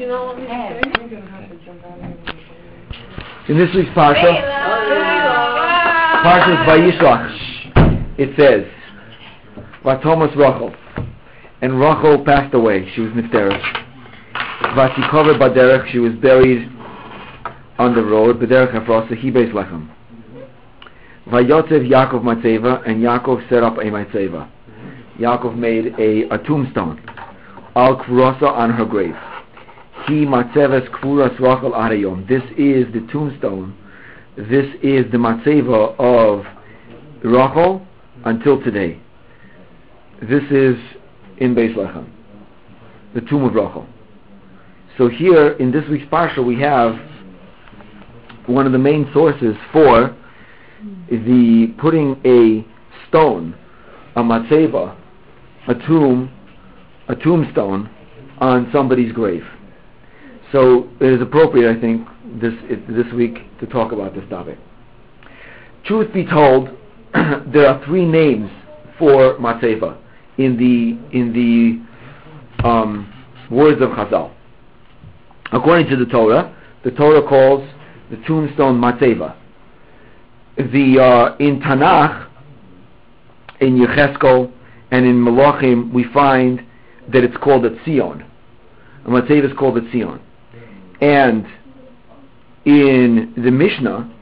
[0.00, 0.80] you not want me to Hey.
[0.82, 0.90] say?
[3.48, 4.32] In this week's parsha,
[6.22, 8.64] Parshas Vayishlach, it says,
[9.84, 10.74] Vatomas Rachel,
[11.60, 12.90] and Rachel passed away.
[12.94, 13.60] She was nifteres.
[14.74, 16.70] Vatikover baderech, she was buried
[17.78, 18.38] on the road.
[18.38, 19.88] Baderech Hafrosa, he beis lechem.
[21.26, 24.48] Vayotzev Yaakov Matzeva, and Yaakov set up a Matzeva.
[25.18, 27.00] Yaakov made a, a tombstone.
[27.74, 29.16] Al Kvurosa on her grave.
[30.10, 32.26] He Matzeves Rachel Arayom.
[32.26, 33.78] This is the tombstone.
[34.36, 36.44] This is the Matzeva of
[37.22, 37.86] Rachel
[38.24, 39.00] until today.
[40.20, 40.74] This is
[41.38, 42.10] in Beis Lechem,
[43.14, 43.86] the tomb of Rachel.
[44.98, 46.96] So here in this week's parsha we have
[48.46, 50.16] one of the main sources for
[51.08, 52.66] the putting a
[53.06, 53.54] stone,
[54.16, 54.96] a matzeva,
[55.68, 56.32] a tomb,
[57.06, 57.88] a tombstone
[58.40, 59.44] on somebody's grave.
[60.52, 62.06] So it is appropriate, I think,
[62.40, 62.54] this
[62.88, 64.58] this week to talk about this topic.
[65.84, 66.70] Truth be told,
[67.14, 68.50] there are three names
[68.98, 69.96] for matzeva
[70.38, 73.12] in the in the um,
[73.50, 74.32] words of Chazal.
[75.52, 77.68] According to the Torah, the Torah calls
[78.10, 79.36] the tombstone matzeva.
[80.56, 82.28] The uh, in Tanakh,
[83.60, 84.52] in Yecheskel,
[84.90, 86.64] and in Malachim, we find
[87.12, 88.26] that it's called a Tzion.
[89.06, 90.20] A is called a Tzion.
[91.00, 91.46] And
[92.64, 94.12] in the Mishnah,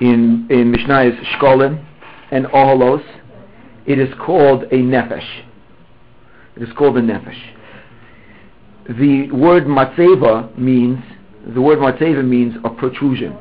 [0.00, 1.84] in in Mishnah's Shkolim
[2.30, 3.04] and Oholos,
[3.86, 5.44] it is called a Nefesh.
[6.56, 7.40] It is called a Nefesh.
[8.98, 10.98] The word matzeva means
[11.54, 13.36] the word matzeva means a protrusion,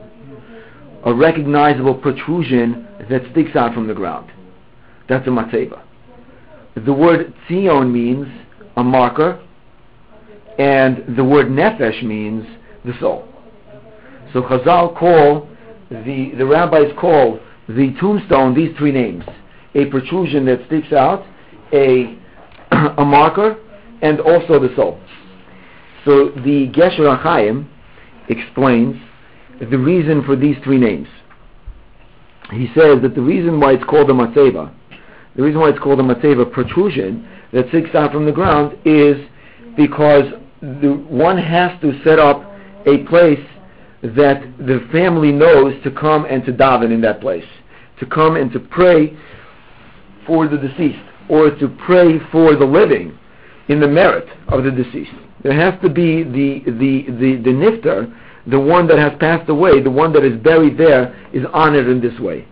[1.05, 4.31] a recognizable protrusion that sticks out from the ground.
[5.09, 5.81] That's a matzeva.
[6.75, 8.27] The word tzion means
[8.77, 9.41] a marker,
[10.59, 12.45] and the word nefesh means
[12.85, 13.27] the soul.
[14.33, 15.47] So Chazal call
[15.89, 19.23] the the rabbis call the tombstone these three names:
[19.75, 21.25] a protrusion that sticks out,
[21.71, 22.17] a
[22.71, 23.57] a marker,
[24.01, 24.99] and also the soul.
[26.05, 27.69] So the Gesher Chaim
[28.29, 28.95] explains
[29.59, 31.07] the reason for these three names.
[32.51, 34.73] He says that the reason why it's called a matzeva,
[35.35, 39.17] the reason why it's called a matzeva protrusion that sticks out from the ground is
[39.77, 40.25] because
[40.63, 42.41] the, one has to set up
[42.85, 43.45] a place
[44.01, 47.45] that the family knows to come and to daven in that place,
[47.99, 49.17] to come and to pray
[50.25, 53.17] for the deceased, or to pray for the living
[53.67, 55.11] in the merit of the deceased.
[55.43, 58.13] There has to be the the the, the nifter,
[58.47, 61.99] the one that has passed away, the one that is buried there, is honored in
[61.99, 62.47] this way.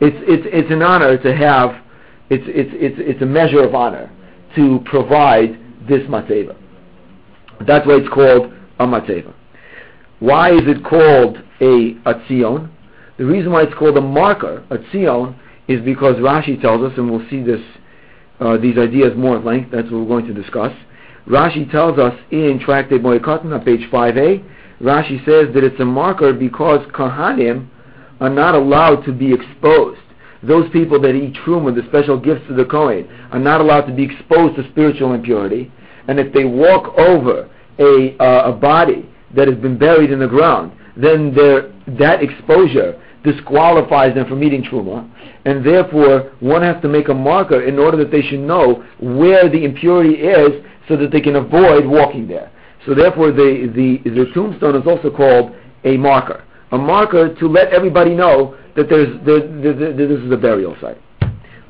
[0.00, 1.82] It's it's it's an honor to have.
[2.30, 4.10] It's it's it's it's a measure of honor
[4.56, 6.56] to provide this matzeva.
[7.66, 9.32] That's why it's called a matzeva.
[10.20, 12.70] Why is it called a, a tzion?
[13.18, 15.36] The reason why it's called a marker, a tzion,
[15.68, 17.60] is because Rashi tells us, and we'll see this,
[18.40, 19.70] uh, these ideas more at length.
[19.72, 20.72] That's what we're going to discuss.
[21.26, 24.44] Rashi tells us in Tractate Moed on page 5a.
[24.80, 27.68] Rashi says that it's a marker because Kohanim
[28.20, 30.00] are not allowed to be exposed.
[30.42, 33.94] Those people that eat truma, the special gifts of the Kohen, are not allowed to
[33.94, 35.70] be exposed to spiritual impurity.
[36.08, 40.28] And if they walk over a, uh, a body that has been buried in the
[40.28, 45.08] ground, then that exposure disqualifies them from eating truma,
[45.44, 49.48] and therefore one has to make a marker in order that they should know where
[49.48, 52.50] the impurity is, so that they can avoid walking there.
[52.84, 57.72] So therefore, the the, the tombstone is also called a marker, a marker to let
[57.72, 60.98] everybody know that there's there, there, there, this is a burial site.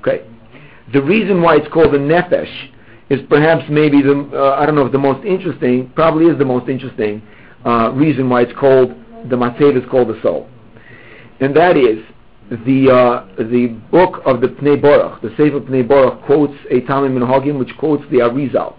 [0.01, 0.27] Okay,
[0.93, 2.71] the reason why it's called a nefesh
[3.13, 6.47] is perhaps maybe the uh, I don't know if the most interesting, probably is the
[6.47, 7.21] most interesting
[7.65, 8.91] uh, reason why it's called
[9.29, 10.49] the Matzev is called the soul,
[11.41, 11.99] and that is
[12.65, 17.13] the uh, the book of the Pnei Borach, the Sefer Pnei Borach quotes a Talmud
[17.13, 18.77] Minhagim which quotes the Arizal,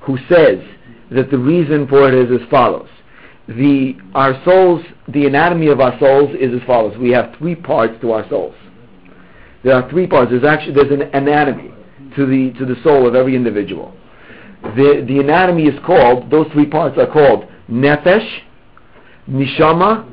[0.00, 0.58] who says
[1.10, 2.88] that the reason for it is as follows:
[3.46, 6.96] the our souls, the anatomy of our souls is as follows.
[6.96, 8.54] We have three parts to our souls.
[9.62, 10.30] There are three parts.
[10.30, 11.75] There's actually there's an anatomy
[12.16, 13.94] to the to the soul of every individual.
[14.62, 16.30] The the anatomy is called.
[16.30, 18.26] Those three parts are called nefesh,
[19.28, 20.10] nishama,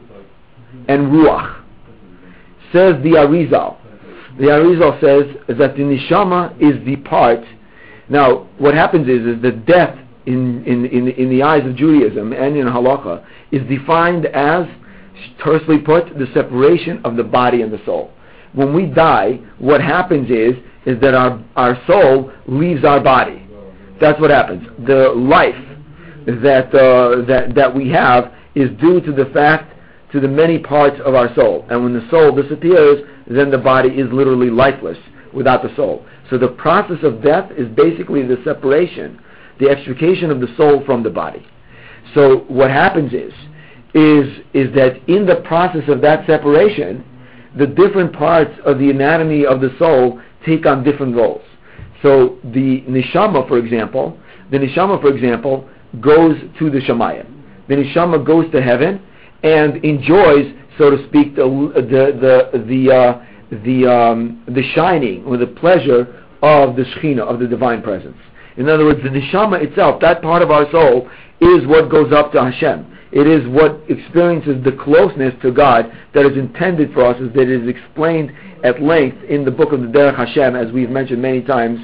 [0.88, 1.62] and ruach.
[2.72, 3.78] Says the Arizal.
[4.38, 7.44] The Arizal says that the nishama is the part.
[8.10, 12.34] Now, what happens is is that death in in in, in the eyes of Judaism
[12.34, 14.66] and in halacha is defined as
[15.44, 18.12] tersely put the separation of the body and the soul.
[18.54, 20.54] When we die, what happens is
[20.86, 23.48] is that our, our soul leaves our body.
[24.00, 24.68] That's what happens.
[24.86, 25.56] The life,
[26.26, 29.74] that uh, that that we have is due to the fact
[30.12, 31.66] to the many parts of our soul.
[31.70, 34.98] And when the soul disappears, then the body is literally lifeless
[35.34, 36.06] without the soul.
[36.30, 39.20] So the process of death is basically the separation,
[39.60, 41.46] the extrication of the soul from the body.
[42.14, 43.34] So what happens is
[43.96, 47.04] is is that in the process of that separation,
[47.58, 51.42] the different parts of the anatomy of the soul take on different roles.
[52.02, 54.20] So the neshama, for example,
[54.52, 55.70] the neshama, for example,
[56.02, 57.28] goes to the shamayim.
[57.68, 59.02] The neshama goes to heaven
[59.44, 61.44] and enjoys, so to speak, the
[61.76, 63.26] the the the uh,
[63.64, 68.18] the, um, the shining or the pleasure of the Shekhinah, of the divine presence.
[68.58, 71.10] In other words, the neshama itself, that part of our soul,
[71.40, 72.93] is what goes up to Hashem.
[73.14, 77.48] It is what experiences the closeness to God that is intended for us, as that
[77.48, 78.32] is explained
[78.64, 81.80] at length in the book of the Derech Hashem, as we've mentioned many times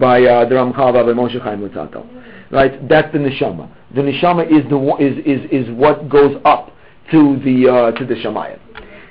[0.00, 2.04] by uh, the Ramchal by Moshe Chaim Luzzatto.
[2.50, 2.88] Right?
[2.88, 3.70] That's the neshama.
[3.94, 6.72] The neshama is the is is is what goes up
[7.12, 8.58] to the uh, to the shamayim.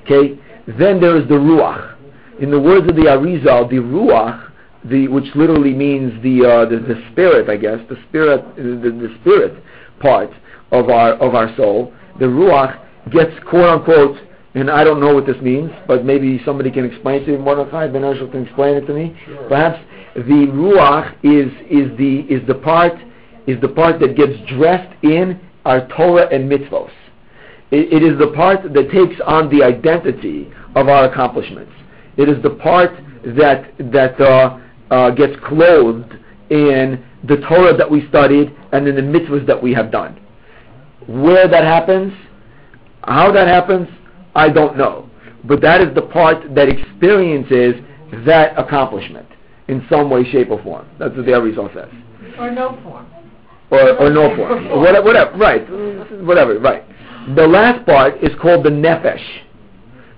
[0.03, 0.37] Okay.
[0.77, 1.95] Then there is the ruach.
[2.41, 4.51] In the words of the Arizal, the ruach,
[4.83, 9.15] the which literally means the uh, the, the spirit, I guess, the spirit, the, the
[9.21, 9.63] spirit
[10.01, 10.31] part
[10.71, 12.79] of our of our soul, the ruach
[13.11, 14.17] gets quote unquote,
[14.55, 17.37] and I don't know what this means, but maybe somebody can explain it to me.
[17.37, 19.17] Mordechai Ben Hershel can explain it to me.
[19.25, 19.47] Sure.
[19.47, 19.79] Perhaps
[20.15, 22.93] the ruach is is the is the part
[23.47, 26.91] is the part that gets dressed in our Torah and mitzvos.
[27.71, 31.71] it, it is the part that takes on the identity of our accomplishments.
[32.17, 32.91] It is the part
[33.25, 34.59] that that uh,
[34.91, 36.13] uh, gets clothed
[36.49, 40.19] in the Torah that we studied and in the mitzvahs that we have done.
[41.11, 42.13] Where that happens,
[43.03, 43.87] how that happens,
[44.35, 45.09] I don't know.
[45.43, 47.75] But that is the part that experiences
[48.25, 49.27] that accomplishment
[49.67, 50.87] in some way, shape, or form.
[50.99, 51.89] That's what the Arizal says.
[52.37, 53.07] Or no form.
[53.71, 54.69] Or, or no form.
[54.81, 55.61] whatever, whatever, right.
[56.23, 56.83] Whatever, right.
[57.35, 59.23] The last part is called the nefesh.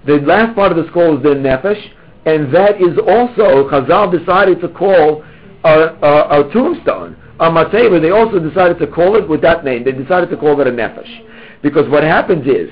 [0.06, 1.82] The last part of the skull is the nefesh,
[2.26, 5.24] and that is also, Chazal decided to call
[5.64, 9.84] our, our, our tombstone on Mateva, they also decided to call it with that name.
[9.84, 11.62] They decided to call it a nefesh.
[11.62, 12.70] Because what happens is,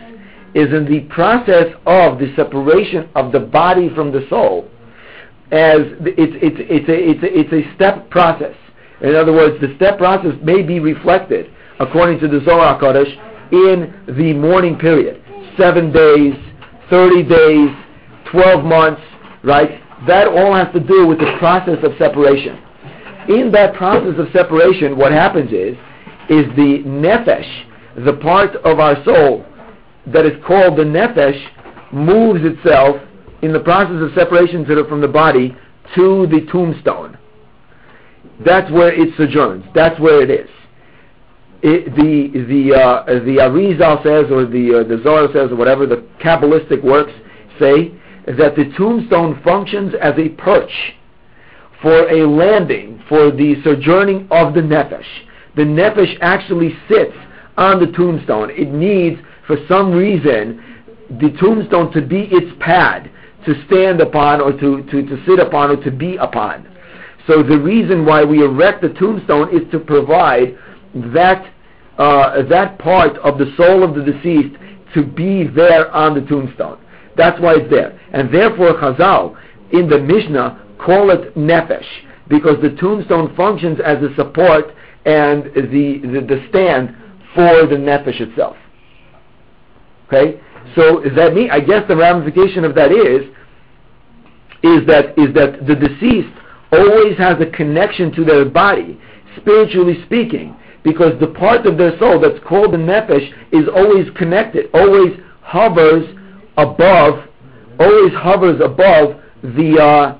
[0.54, 4.70] is in the process of the separation of the body from the soul,
[5.52, 8.56] as it's, it's, it's, a, it's, a, it's a step process.
[9.02, 13.12] In other words, the step process may be reflected, according to the Zohar Kodesh,
[13.52, 15.24] in the mourning period.
[15.58, 16.36] Seven days,
[16.90, 17.70] 30 days,
[18.32, 19.02] 12 months,
[19.44, 19.82] right?
[20.08, 22.62] That all has to do with the process of separation
[23.40, 25.76] in that process of separation, what happens is,
[26.30, 27.66] is the nefesh,
[28.06, 29.46] the part of our soul
[30.08, 31.40] that is called the nefesh,
[31.92, 32.98] moves itself
[33.42, 35.56] in the process of separation from the body
[35.96, 37.18] to the tombstone.
[38.46, 39.66] That's where it sojourns.
[39.76, 40.50] That's where it is.
[41.64, 45.86] It, the the uh, the Arizal says, or the uh, the Zohar says, or whatever
[45.86, 47.12] the Kabbalistic works
[47.60, 47.92] say,
[48.26, 50.72] that the tombstone functions as a perch
[51.82, 55.06] for a landing, for the sojourning of the nefesh.
[55.56, 57.16] The nefesh actually sits
[57.58, 58.50] on the tombstone.
[58.52, 60.64] It needs, for some reason,
[61.20, 63.12] the tombstone to be its pad,
[63.46, 66.68] to stand upon or to, to, to sit upon or to be upon.
[67.28, 70.58] So the reason why we erect the tombstone is to provide
[71.14, 71.52] that,
[71.98, 74.56] uh, that part of the soul of the deceased
[74.94, 76.80] to be there on the tombstone.
[77.18, 78.00] That's why it's there.
[78.14, 79.38] And therefore Chazal,
[79.72, 81.86] in the Mishnah, call it nefesh
[82.28, 84.74] because the tombstone functions as a support
[85.06, 86.96] and the, the, the stand
[87.36, 88.56] for the nefesh itself.
[90.08, 90.42] Okay,
[90.76, 91.50] so is that me?
[91.50, 93.24] I guess the ramification of that is
[94.64, 96.38] is that is that the deceased
[96.72, 99.00] always has a connection to their body,
[99.38, 104.70] spiritually speaking, because the part of their soul that's called the nefesh is always connected,
[104.74, 106.06] always hovers
[106.58, 107.28] above,
[107.80, 110.20] always hovers above the uh,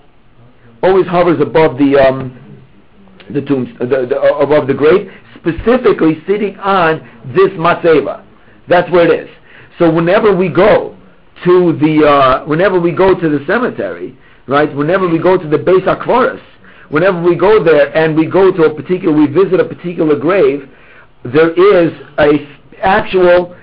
[0.84, 2.38] always hovers above the um,
[3.34, 7.00] the tombs, the, the, uh, above the grave, specifically sitting on
[7.36, 8.26] this matzeva.
[8.68, 9.30] That's where it is.
[9.80, 10.98] So whenever we go
[11.46, 14.74] to the, uh, whenever we go to the cemetery, right?
[14.76, 16.42] Whenever we go to the Beis Akvaris,
[16.90, 20.70] whenever we go there and we go to a particular, we visit a particular grave,
[21.24, 22.48] there is a
[22.82, 23.56] actual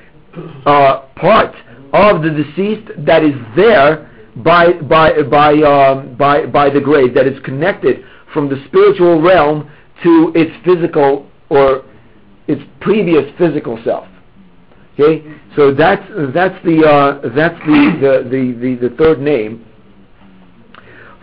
[0.66, 1.54] uh, part
[1.92, 4.07] of the deceased that is there
[4.44, 9.70] by by by um, by by the grave that is connected from the spiritual realm
[10.02, 11.84] to its physical or
[12.46, 14.06] its previous physical self.
[14.94, 16.02] Okay, so that's
[16.34, 19.64] that's the uh, that's the, the, the, the, the third name.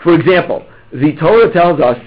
[0.03, 1.97] For example, the Torah tells us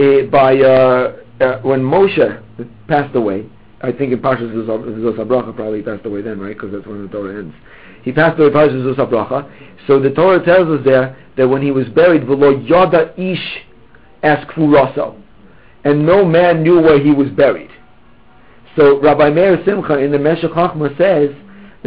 [0.00, 2.42] uh, by uh, uh when Moshe
[2.88, 3.48] passed away,
[3.80, 6.54] I think in Parshas Zos HaBracha probably passed away then, right?
[6.54, 7.54] Because that's when the Torah ends.
[8.04, 9.50] He passed away Parshas Zos HaBracha.
[9.86, 13.62] So the Torah tells us there that when he was buried, V'lo yada ish
[14.22, 15.20] es kfuraso.
[15.84, 17.70] And no man knew where he was buried.
[18.76, 21.30] So Rabbi Meir Simcha in the Meshech Chochmah says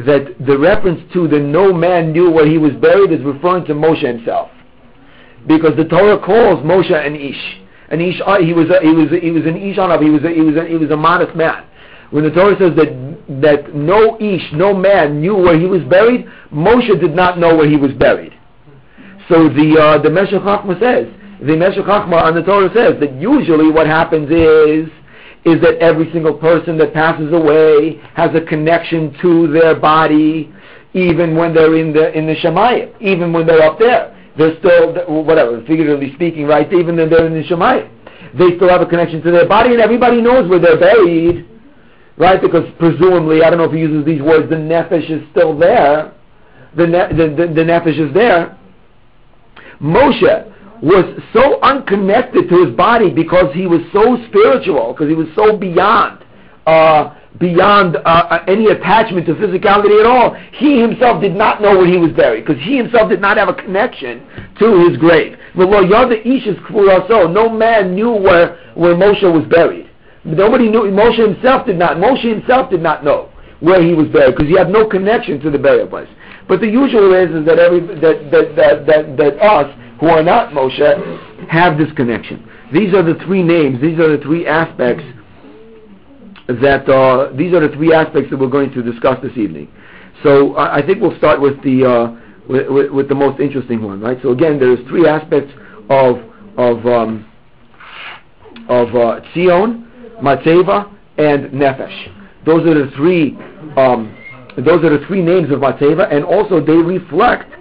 [0.05, 3.73] that the reference to the no man knew where he was buried is referring to
[3.73, 4.49] Moshe himself.
[5.47, 7.61] Because the Torah calls Moshe an ish.
[7.89, 10.23] An ish, uh, he was a, he was a, he was an ish he was
[10.23, 11.63] a, he was a, he was a modest man.
[12.11, 16.25] When the Torah says that that no ish, no man knew where he was buried,
[16.51, 18.33] Moshe did not know where he was buried.
[19.27, 21.07] So the uh, the Meshech Chochmah says,
[21.41, 24.87] the Meshech Chochmah on the Torah says that usually what happens is
[25.45, 30.51] is that every single person that passes away has a connection to their body,
[30.93, 34.13] even when they're in the in the Shemayim, even when they're up there.
[34.37, 34.93] They're still
[35.23, 36.71] whatever, figuratively speaking, right?
[36.71, 37.89] Even when they're in the Shemayim,
[38.37, 41.45] they still have a connection to their body, and everybody knows where they're buried
[42.17, 42.41] right?
[42.41, 46.13] Because presumably, I don't know if he uses these words, the nefesh is still there.
[46.75, 48.57] The, ne- the, the, the nefesh is there.
[49.81, 55.27] Moshe was so unconnected to his body because he was so spiritual, because he was
[55.35, 56.23] so beyond,
[56.65, 60.35] uh, beyond uh, uh, any attachment to physicality at all.
[60.53, 63.49] He himself did not know where he was buried because he himself did not have
[63.49, 64.25] a connection
[64.59, 65.37] to his grave.
[65.55, 65.69] No
[67.49, 69.86] man knew where, where Moshe was buried.
[70.27, 70.81] Nobody knew.
[70.91, 71.97] Moshe himself did not.
[71.97, 73.29] Moshe himself did not know
[73.59, 76.09] where he was buried because he had no connection to the burial place.
[76.47, 80.23] But the usual is, is that every that that, that that that us who are
[80.23, 82.47] not Moshe have this connection.
[82.73, 83.81] These are the three names.
[83.81, 85.03] These are the three aspects
[86.47, 89.71] that uh, these are the three aspects that we're going to discuss this evening.
[90.23, 92.19] So I, think we'll start with the uh,
[92.49, 94.17] with, with, with, the most interesting one, right?
[94.23, 95.53] So again, there's three aspects
[95.89, 96.17] of
[96.57, 97.25] of um,
[98.67, 99.86] of uh, Tzion,
[100.21, 102.45] Matzeva, and Nefesh.
[102.45, 103.37] Those are the three.
[103.75, 104.15] Um,
[104.57, 107.51] those are the three names of Matzeva, and also they reflect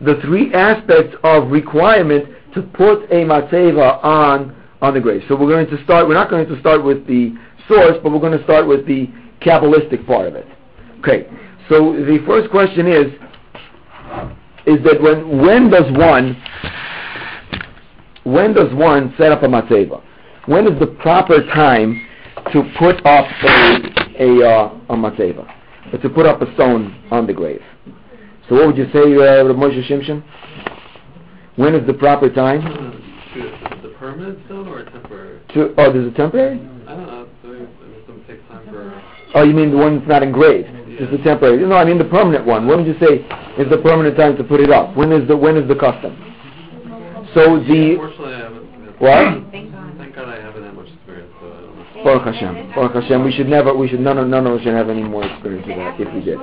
[0.00, 5.22] the three aspects of requirement to put a Matzeva on on the grave.
[5.28, 6.06] So we're going to start.
[6.06, 7.34] We're not going to start with the
[7.68, 9.08] source, but we're going to start with the
[9.40, 10.46] Kabbalistic part of it.
[11.00, 11.28] Okay.
[11.68, 13.06] So the first question is
[14.66, 16.40] is that when when does one
[18.24, 20.02] when does one set up a matzeva?
[20.46, 22.06] When is the proper time
[22.52, 25.46] to put up a a, uh, a matzeva,
[25.92, 27.62] or to put up a stone on the grave?
[28.48, 30.22] So what would you say, uh, Moshe Shimshon?
[31.56, 32.62] When is the proper time?
[32.62, 35.40] To the permanent stone or a temporary?
[35.54, 36.60] To oh, there's a temporary.
[36.86, 37.28] I don't know.
[38.06, 39.02] Some take time for.
[39.34, 40.68] Oh, you mean the one that's not engraved?
[40.88, 41.00] Yeah.
[41.00, 41.58] Just the temporary.
[41.66, 42.66] No, I mean the permanent one.
[42.68, 43.26] When would you say
[43.60, 44.96] is the permanent time to put it up?
[44.96, 46.14] When is the when is the custom?
[47.34, 47.98] So the.
[47.98, 48.66] Unfortunately, I haven't.
[49.00, 49.56] What?
[50.16, 51.95] God I haven't that much experience, so I don't know.
[52.06, 52.70] Baruch Hashem.
[52.72, 53.24] Baruch Hashem.
[53.24, 55.66] We should never, we should, none of, none of us should have any more experience
[55.68, 56.38] of that if we did.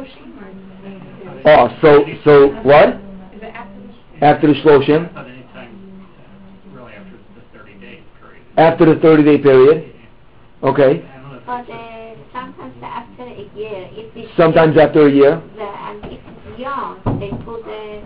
[1.45, 2.99] Oh, so, so, what?
[4.21, 5.07] After the Shloshim?
[8.57, 9.95] After the 30 day period.
[10.63, 11.09] Okay.
[11.45, 15.41] But uh, sometimes after a year, if it's Sometimes after a year.
[15.55, 18.03] the, and if it's young, they put the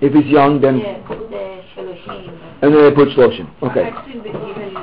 [0.00, 1.57] If it's young, then, yeah, put the shaloshim.
[1.78, 3.50] And then they put Shloshim.
[3.62, 3.90] Okay.
[3.90, 4.74] I've seen it even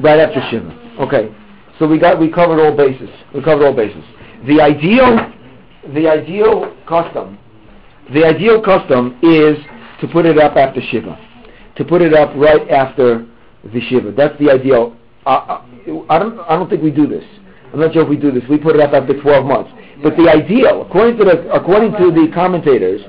[0.00, 0.96] right after Shiva.
[1.00, 1.34] Okay.
[1.78, 3.10] So we got we covered all bases.
[3.34, 4.04] We covered all bases.
[4.46, 5.32] The ideal
[5.94, 7.38] the ideal custom
[8.12, 9.58] the ideal custom is
[10.00, 11.18] to put it up after Shiva.
[11.76, 13.26] To put it up right after
[13.64, 14.12] the Shiva.
[14.12, 14.96] That's the ideal.
[15.24, 15.64] Uh, uh,
[16.08, 17.24] I don't I don't think we do this.
[17.72, 18.44] I'm not sure if we do this.
[18.48, 19.70] We put it up after 12 months.
[20.02, 23.00] But the ideal, according to the according to the commentators,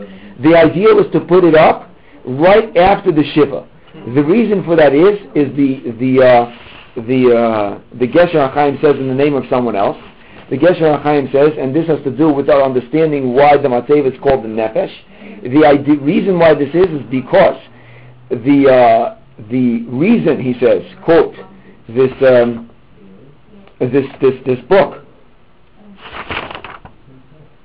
[0.41, 1.86] the ideal is to put it up
[2.27, 3.67] right after the Shiva.
[4.13, 6.57] The reason for that is is the the uh,
[6.95, 9.97] the uh, the Gesher HaChaim says in the name of someone else.
[10.49, 14.11] The Gesher HaChaim says, and this has to do with our understanding why the Matzev
[14.11, 14.93] is called the Nefesh.
[15.43, 17.61] The idea, reason why this is is because
[18.29, 19.17] the uh,
[19.49, 21.35] the reason he says, quote,
[21.89, 22.69] this um,
[23.79, 25.03] this this this book,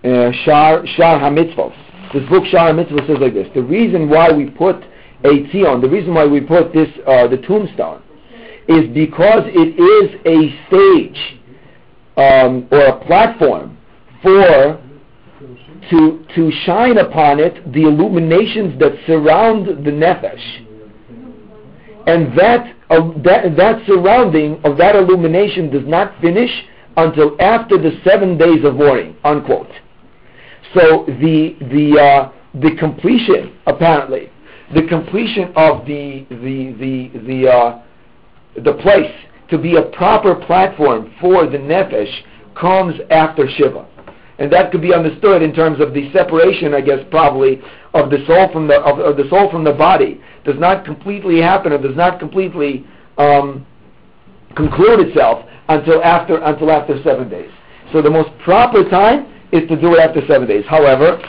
[0.04, 1.91] uh, Shar Shar Hamitzvot.
[2.12, 4.76] This book Shar Hamitzvot says like this: the reason why we put
[5.24, 8.02] a tzion, the reason why we put this uh, the tombstone,
[8.68, 11.40] is because it is a stage
[12.16, 13.78] um, or a platform
[14.22, 14.80] for
[15.90, 20.66] to to shine upon it the illuminations that surround the nefesh,
[22.06, 26.50] and that uh, that that surrounding of that illumination does not finish
[26.96, 29.16] until after the seven days of mourning.
[29.24, 29.70] Unquote.
[30.74, 34.30] So the the uh, the completion apparently
[34.74, 37.82] the completion of the the the the uh,
[38.64, 39.12] the place
[39.50, 42.10] to be a proper platform for the nefesh
[42.58, 43.86] comes after Shiva.
[44.38, 47.60] And that could be understood in terms of the separation, I guess, probably,
[47.94, 51.40] of the soul from the, of, of the soul from the body does not completely
[51.40, 52.84] happen or does not completely
[53.18, 53.66] um,
[54.56, 57.50] conclude itself until after, until after seven days.
[57.92, 60.64] So the most proper time is to do it after seven days.
[60.68, 61.20] However,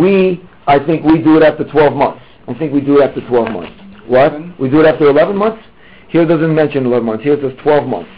[0.00, 2.22] we, I think we do it after 12 months.
[2.46, 3.72] I think we do it after 12 months.
[4.06, 4.32] What?
[4.60, 5.62] We do it after 11 months?
[6.08, 7.24] Here it doesn't mention 11 months.
[7.24, 8.10] Here it says 12 months.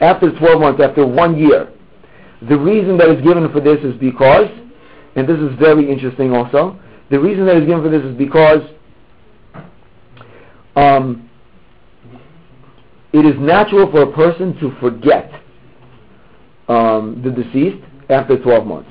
[0.00, 1.72] After 12 months, after one year.
[2.48, 4.50] The reason that is given for this is because,
[5.14, 6.78] and this is very interesting also,
[7.10, 8.62] the reason that is given for this is because
[10.74, 11.30] um,
[13.12, 15.30] it is natural for a person to forget
[16.68, 18.90] um, the deceased after 12 months.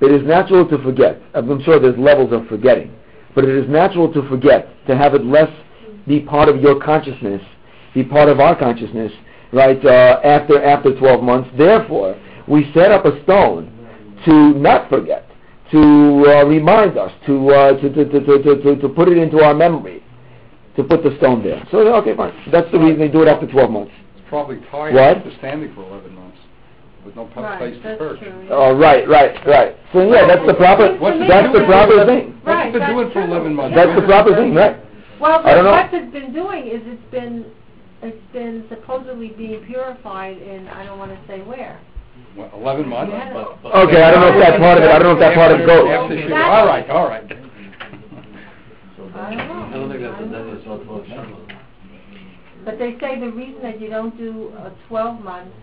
[0.00, 1.20] It is natural to forget.
[1.34, 2.94] I'm sure there's levels of forgetting,
[3.34, 5.50] but it is natural to forget, to have it less
[6.06, 7.42] be part of your consciousness,
[7.94, 9.12] be part of our consciousness,
[9.52, 9.84] right?
[9.84, 11.50] Uh, after after 12 months.
[11.58, 13.72] Therefore, we set up a stone
[14.24, 15.28] to not forget,
[15.72, 19.42] to uh, remind us, to, uh, to, to, to, to, to, to put it into
[19.42, 20.02] our memory,
[20.76, 21.66] to put the stone there.
[21.70, 22.32] So okay, fine.
[22.52, 23.92] That's the reason they do it after 12 months.
[24.16, 25.24] It's probably tied What?
[25.24, 26.38] to standing for 11 months
[27.04, 28.18] with no pl- Right, place to perch.
[28.20, 28.48] true.
[28.50, 29.76] Oh, right, right, right.
[29.92, 30.96] So yeah, that's the proper.
[30.98, 31.72] What's the That's the difference?
[31.72, 32.24] proper thing.
[32.42, 33.24] What's Right, it been that's doing for true.
[33.24, 33.76] 11 months?
[33.76, 34.76] That's the proper thing, right?
[35.20, 35.72] Well, I don't know.
[35.72, 37.46] what it's been doing is it's been,
[38.02, 41.80] it's been supposedly being purified in, I don't wanna say where.
[42.34, 43.12] What, 11 months?
[43.16, 43.32] Yeah.
[43.32, 44.90] But- but- Okay, I don't know if that's part of it.
[44.90, 45.88] I don't know if that part of it goes.
[45.90, 46.34] After Shiva.
[46.42, 47.24] All right, all right.
[49.14, 49.54] I don't know.
[49.54, 51.36] I don't think that's, that is what twelve Shiva.
[52.64, 55.54] But they say the reason that you don't do a twelve months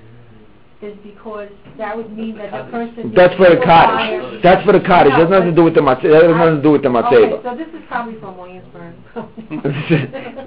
[0.85, 3.11] is because that would mean that the person.
[3.15, 4.43] That's for the needs cottage.
[4.43, 5.13] That's for the cottage.
[5.13, 6.03] It has nothing to do with the matze.
[6.03, 8.93] That has nothing to do with the Okay, so this is probably from Williamsburg.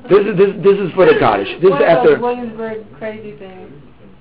[0.09, 1.49] this is this this is for the cottage.
[1.61, 3.73] This is One of after those Williamsburg crazy things.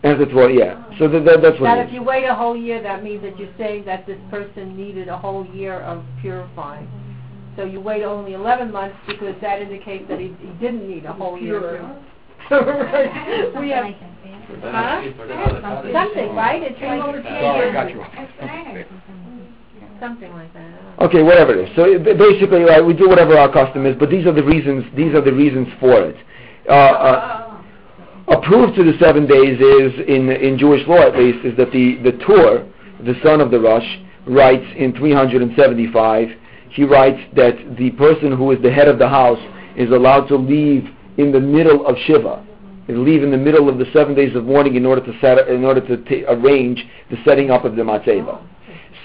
[0.03, 0.51] after twelve.
[0.51, 0.83] Yeah.
[0.97, 1.93] So that, that, that's what That it if is.
[1.95, 5.17] you wait a whole year, that means that you're saying that this person needed a
[5.17, 6.87] whole year of purifying.
[7.55, 11.13] So you wait only eleven months because that indicates that he, he didn't need a
[11.13, 11.77] whole year.
[11.77, 11.97] of-
[13.59, 13.85] We have,
[14.61, 15.01] Huh?
[15.91, 16.63] something, right?
[16.63, 18.03] It's like, Sorry, I got you
[19.99, 21.01] something like that.
[21.01, 21.75] Okay, whatever it is.
[21.75, 24.85] So it- basically, right, we do whatever our custom is, but these are the reasons.
[24.95, 26.15] These are the reasons for it.
[26.67, 27.57] Uh, uh,
[28.27, 31.95] approved to the seven days is in in Jewish law at least is that the
[32.03, 32.65] the Tur,
[33.05, 33.87] the son of the Rosh,
[34.25, 36.29] writes in 375.
[36.69, 39.39] He writes that the person who is the head of the house
[39.77, 42.43] is allowed to leave in the middle of Shiva,
[42.87, 45.47] and leave in the middle of the seven days of mourning in order to set
[45.49, 48.41] in order to ta arrange the setting up of the matzeva.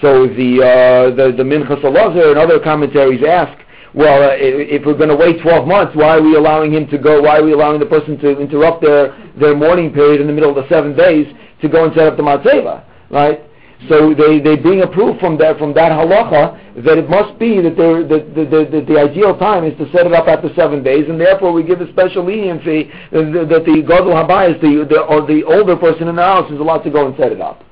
[0.01, 3.57] So the uh, the the Minchas Elazar and other commentaries ask,
[3.93, 6.97] well, uh, if we're going to wait 12 months, why are we allowing him to
[6.97, 7.21] go?
[7.21, 10.49] Why are we allowing the person to interrupt their their mourning period in the middle
[10.49, 11.27] of the seven days
[11.61, 13.41] to go and set up the matzeva, right?
[13.89, 17.59] So they they bring a proof from that from that halacha that it must be
[17.61, 20.83] that the the, the, the, the, ideal time is to set it up after seven
[20.83, 25.01] days, and therefore we give a special leniency that that the gadol habayis, the the
[25.01, 27.63] or the older person in the house, is allowed to go and set it up.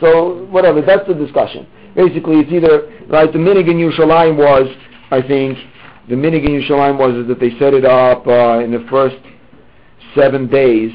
[0.00, 1.66] So whatever, that's the discussion.
[1.94, 3.32] Basically, it's either right.
[3.32, 4.68] The minhag in Yerushalayim was,
[5.10, 5.56] I think,
[6.08, 9.16] the minhag in Yerushalayim was is that they set it up uh, in the first
[10.14, 10.92] seven days,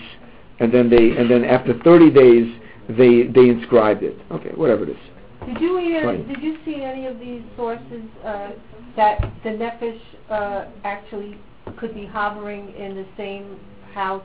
[0.59, 2.55] and then they and then after thirty days
[2.97, 4.17] they they inscribed it.
[4.31, 4.97] Okay, whatever it is.
[5.45, 6.27] Did you Right.
[6.27, 8.51] did you see any of these sources, uh,
[8.95, 9.99] that the nefesh,
[10.29, 11.37] uh, actually
[11.77, 13.59] could be hovering in the same
[13.93, 14.23] house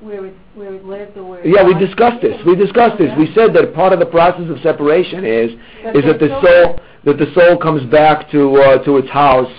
[0.00, 2.36] where it, where it lived or where it Yeah, we discussed this.
[2.44, 3.10] We discussed this.
[3.16, 5.50] We said that part of the process of separation is
[5.84, 9.52] That is that the soul that the soul comes back to uh, to its house,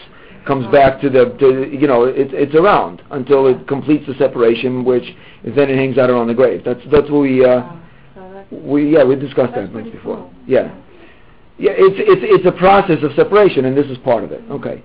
[0.45, 4.83] comes back to the to, you know it's it's around until it completes the separation,
[4.83, 6.63] which then it hangs out around the grave.
[6.63, 7.63] That's that's what we uh,
[8.51, 10.29] we yeah we discussed that once before.
[10.45, 10.75] Yeah,
[11.57, 11.71] yeah.
[11.75, 14.41] It's it's it's a process of separation, and this is part of it.
[14.49, 14.83] Okay,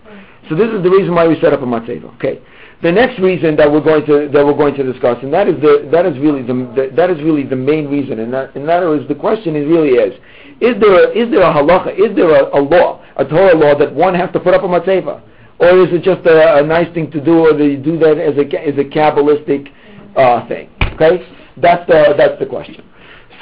[0.49, 2.15] so this is the reason why we set up a matzeva.
[2.17, 2.43] Okay.
[2.83, 5.55] The next reason that we're going to that we're going to discuss, and that is
[5.61, 8.69] the that is really the, the that is really the main reason, and that in
[8.69, 10.19] other words, the question is really is:
[10.61, 11.95] is there a, is there a halacha?
[11.95, 14.67] Is there a, a law, a Torah law that one has to put up a
[14.67, 15.23] matzeva,
[15.61, 18.19] or is it just a, a nice thing to do, or do you do that
[18.19, 19.71] as a as a kabbalistic
[20.17, 20.69] uh, thing?
[20.95, 21.23] Okay,
[21.59, 22.85] that's the that's the question.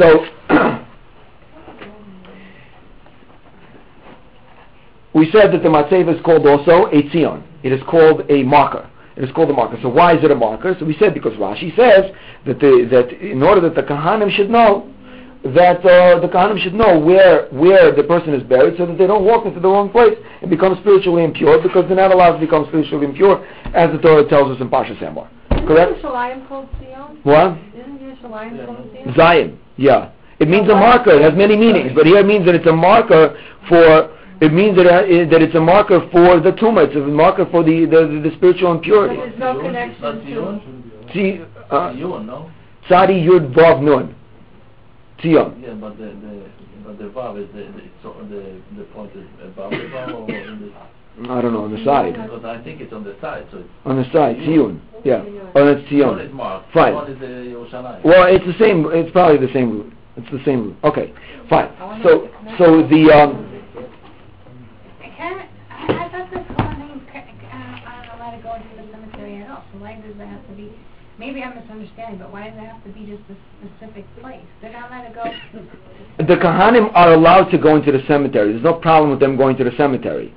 [0.01, 0.25] So.
[5.15, 7.43] we said that the matzeva is called also a tzion.
[7.63, 8.89] It is called a marker.
[9.17, 9.79] It is called a marker.
[9.83, 10.75] So why is it a marker?
[10.79, 12.11] So we said because Rashi says
[12.47, 14.91] that the, that in order that the kahanim should know
[15.45, 19.07] that uh, the kahanim should know where where the person is buried, so that they
[19.07, 22.41] don't walk into the wrong place and become spiritually impure, because they're not allowed to
[22.41, 25.29] become spiritually impure, as the Torah tells us in Parshas Emor.
[25.67, 25.99] Correct?
[25.99, 27.21] Isn't Yerushalayim called Zion?
[27.23, 27.59] What?
[27.75, 29.15] Isn't Yerushalayim called Zion?
[29.17, 30.11] Zion, yeah.
[30.39, 31.13] It means a marker.
[31.13, 34.17] It has many meanings, but here it means that it's a marker for.
[34.41, 36.87] It means that it, that it's a marker for the tumah.
[36.87, 39.17] It's a marker for the the, the spiritual But impurity.
[39.17, 41.11] there's no connection to, Zion?
[41.13, 42.51] See, uh, Zion, no?
[42.89, 44.15] Tzadi Yud Vav Nun.
[45.23, 45.61] Zion.
[45.63, 46.49] Yeah, but the, the,
[46.85, 47.85] but the vav is the, the,
[48.31, 50.73] the, the point is above the vav or in the,
[51.29, 52.15] I don't know on the side.
[52.15, 54.81] because I think it's on the side, so it's, On the side, Zion.
[55.05, 55.25] Yeah.
[55.55, 56.33] Oh, that's one is Zion.
[56.33, 56.95] marked, Fine.
[56.95, 58.05] one is the Yerushalayim.
[58.05, 58.87] Well, it's the same.
[58.93, 59.93] It's probably the same root.
[60.17, 60.77] It's the same root.
[60.85, 61.13] Okay,
[61.49, 61.69] fine.
[62.03, 62.29] So,
[62.59, 63.47] so the um,
[65.17, 68.91] Can, I, I thought this whole thing, ca- uh, aren't allowed to go into the
[68.93, 70.73] cemetery at all, so why does it have to be,
[71.19, 74.41] maybe I'm misunderstanding, but why does it have to be just a specific place?
[74.63, 78.53] They're not allowed to go, the Kahanim are allowed to go into the cemetery.
[78.53, 80.33] There's no problem with them going to the cemetery.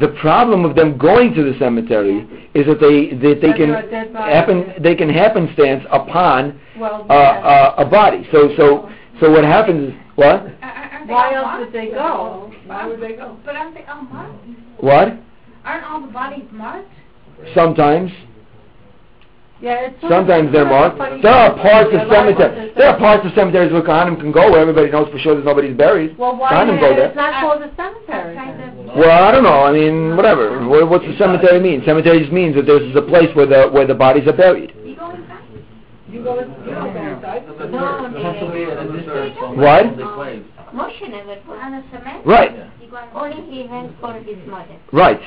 [0.00, 3.68] The problem of them going to the cemetery is that they that they That can
[3.70, 4.34] there are dead bodies.
[4.34, 8.26] happen they can happenstance upon well, uh, uh, a body.
[8.30, 8.88] So so
[9.20, 11.60] so what happens is what are- aren't they Why else marked?
[11.64, 12.52] would they go?
[12.66, 13.36] Why would they go?
[13.44, 14.46] But aren't they all marked?
[14.80, 15.08] what
[15.64, 16.88] Aren't all the bodies marked?
[17.54, 18.10] sometimes
[19.60, 21.22] Yeah, it's sometimes they're it's sort of marked.
[21.22, 22.38] There are parts of cemeteries.
[22.38, 25.34] they There are parts of cemeteries where Kahanim can go where everybody knows for sure
[25.34, 26.16] there's nobody's buried.
[26.16, 27.08] Well, why Kahanim is go there.
[27.10, 28.38] it's not uh, called a cemetery?
[28.38, 28.86] Outside then?
[28.86, 29.62] the- Well, I don't know.
[29.66, 30.62] I mean, whatever.
[30.68, 31.82] What, what's the cemetery mean?
[31.84, 34.70] Cemetery just means that this is a place where the where the bodies are buried.
[34.86, 35.42] You go inside?
[36.08, 37.42] You go, in- you don't go inside.
[37.74, 39.86] No, to be at a distance from What?
[39.90, 40.44] from the grave.
[40.72, 41.58] Moshe never put.
[41.58, 42.24] On the cement?
[42.24, 42.54] Right.
[42.54, 44.78] Yeah, You go on Only he went for his mother.
[44.92, 45.18] Right.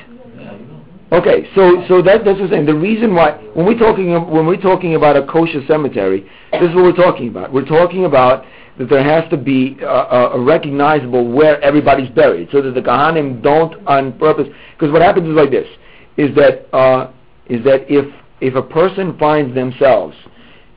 [1.12, 2.66] Okay, so so that that's what I'm saying.
[2.66, 6.22] The reason why when we're talking when we're talking about a kosher cemetery,
[6.52, 7.52] this is what we're talking about.
[7.52, 8.46] We're talking about
[8.78, 12.80] that there has to be a, a, a recognizable where everybody's buried, so that the
[12.80, 14.48] kahanim don't on purpose.
[14.72, 15.68] Because what happens is like this:
[16.16, 17.12] is that uh,
[17.44, 18.06] is that if
[18.40, 20.16] if a person finds themselves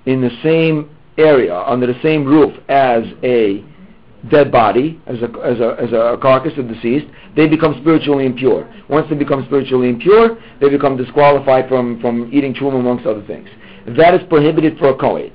[0.05, 3.63] in the same area under the same roof as a
[4.29, 8.71] dead body, as a, as a, as a carcass of deceased, they become spiritually impure.
[8.89, 13.47] Once they become spiritually impure, they become disqualified from, from eating truma amongst other things.
[13.97, 15.31] That is prohibited for a Kohen.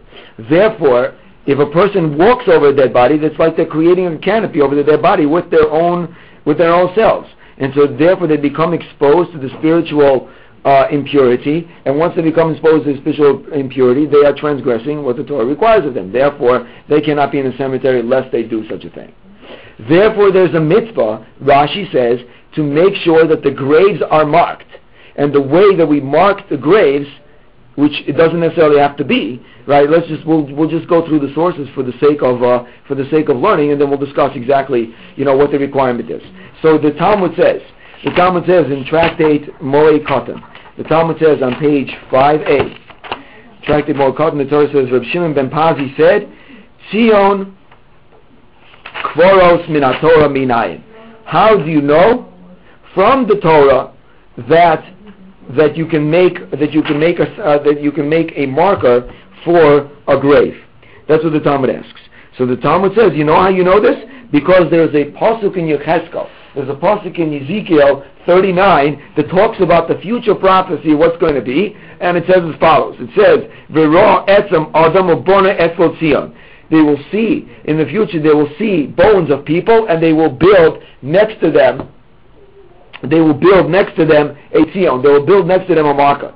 [0.48, 1.14] Therefore,
[1.46, 4.74] if a person walks over a dead body, that's like they're creating a canopy over
[4.74, 7.28] the dead body with their own, with their own selves.
[7.58, 10.30] And so therefore they become exposed to the spiritual
[10.64, 15.24] uh, impurity, and once they become exposed to spiritual impurity, they are transgressing what the
[15.24, 16.12] Torah requires of them.
[16.12, 19.14] Therefore, they cannot be in the cemetery lest they do such a thing.
[19.88, 22.20] Therefore, there's a mitzvah, Rashi says,
[22.54, 24.66] to make sure that the graves are marked.
[25.16, 27.08] And the way that we mark the graves,
[27.76, 29.88] which it doesn't necessarily have to be, right?
[29.88, 32.94] Let's just we'll we'll just go through the sources for the sake of uh, for
[32.94, 36.22] the sake of learning, and then we'll discuss exactly you know what the requirement is.
[36.62, 37.60] So the Talmud says,
[38.04, 40.42] the Talmud says in Tractate Moed Katan,
[40.80, 42.74] the Talmud says on page five A,
[43.64, 46.26] Tractate Moed Katan, the Torah says, Reb Shimon ben Pazi said,
[46.90, 47.54] Sion
[49.04, 50.82] Kvoros min Torah minayin.
[51.26, 52.32] How do you know
[52.94, 53.92] from the Torah
[54.48, 54.82] that
[55.54, 58.46] that you can make that you can make a uh, that you can make a
[58.46, 59.12] marker
[59.44, 60.54] for a grave?
[61.08, 62.00] That's what the Talmud asks.
[62.38, 64.02] So the Talmud says, you know how you know this?
[64.32, 66.26] Because there's a pasuk in Yecheskel.
[66.54, 71.42] There's a pasuk in Ezekiel 39 that talks about the future prophecy, what's going to
[71.42, 72.96] be, and it says as follows.
[72.98, 73.50] It says.
[76.70, 78.22] They will see in the future.
[78.22, 81.92] They will see bones of people, and they will build next to them.
[83.02, 85.02] They will build next to them a Tzion.
[85.02, 86.34] They will build next to them a marker.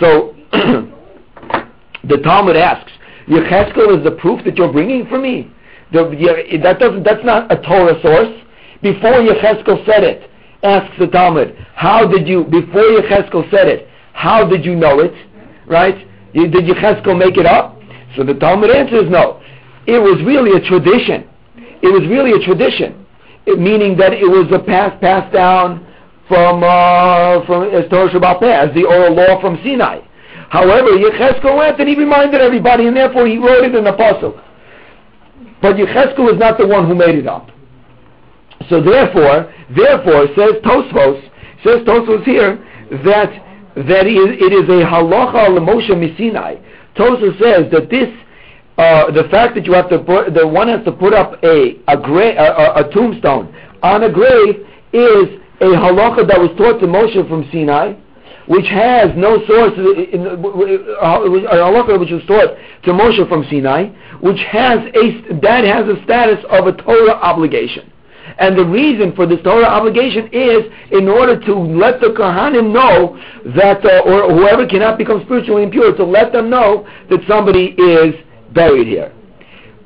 [0.00, 2.90] So the Talmud asks,
[3.28, 5.52] Yecheskel is the proof that you're bringing for me.
[5.92, 7.04] The, that doesn't.
[7.04, 8.42] That's not a Torah source.
[8.82, 10.30] Before Yecheskel said it,
[10.62, 12.44] asks the Talmud, how did you?
[12.44, 15.12] Before Yecheskel said it, how did you know it?
[15.66, 16.06] Right?
[16.32, 17.80] You- Did Yecheskel make it up?
[18.16, 19.40] So the Talmud answers no.
[19.86, 21.28] It was really a tradition.
[21.82, 23.06] It was really a tradition,
[23.46, 25.86] it, meaning that it was a pass passed down
[26.26, 30.00] from uh, from as Torah Shabbat as the oral law from Sinai.
[30.48, 34.42] However, Yecheskel went and he reminded everybody, and therefore he wrote it in the pasuk.
[35.60, 37.50] But Yecheskel is not the one who made it up.
[38.68, 41.22] So therefore, therefore, says Tosfos,
[41.64, 42.56] says Tosfos here,
[43.04, 43.30] that
[43.76, 46.62] that it is, a halacha l'Moshe Misinai.
[46.96, 48.08] Tosfos says that this,
[48.78, 51.76] uh, the fact that you have to put, the one has to put up a
[51.88, 56.80] a, gra- a, a, a tombstone on a grave is a halacha that was taught
[56.80, 57.94] to Moshe from Sinai,
[58.46, 63.44] which has no source in, in, uh, a halacha which was taught to Moshe from
[63.50, 63.88] Sinai,
[64.20, 67.92] which has a that has a status of a Torah obligation.
[68.38, 73.18] And the reason for this Torah obligation is in order to let the Kohanim know
[73.56, 78.14] that, uh, or whoever cannot become spiritually impure, to let them know that somebody is
[78.52, 79.15] buried here.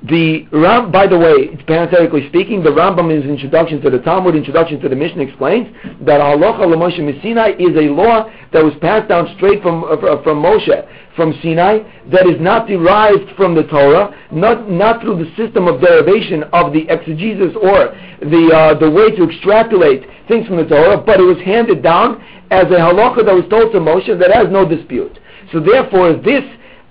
[0.09, 4.35] The Ram, by the way, parenthetically speaking, the Rambam in his introduction to the Talmud,
[4.35, 5.69] introduction to the Mishnah explains
[6.01, 10.41] that halacha l'Moshe Sinai is a law that was passed down straight from uh, from
[10.41, 10.73] Moshe
[11.17, 15.83] from Sinai that is not derived from the Torah, not not through the system of
[15.83, 17.93] derivation of the exegesis or
[18.25, 22.25] the uh, the way to extrapolate things from the Torah, but it was handed down
[22.51, 25.19] as a halacha that was told to Moshe that has no dispute.
[25.53, 26.45] So therefore, this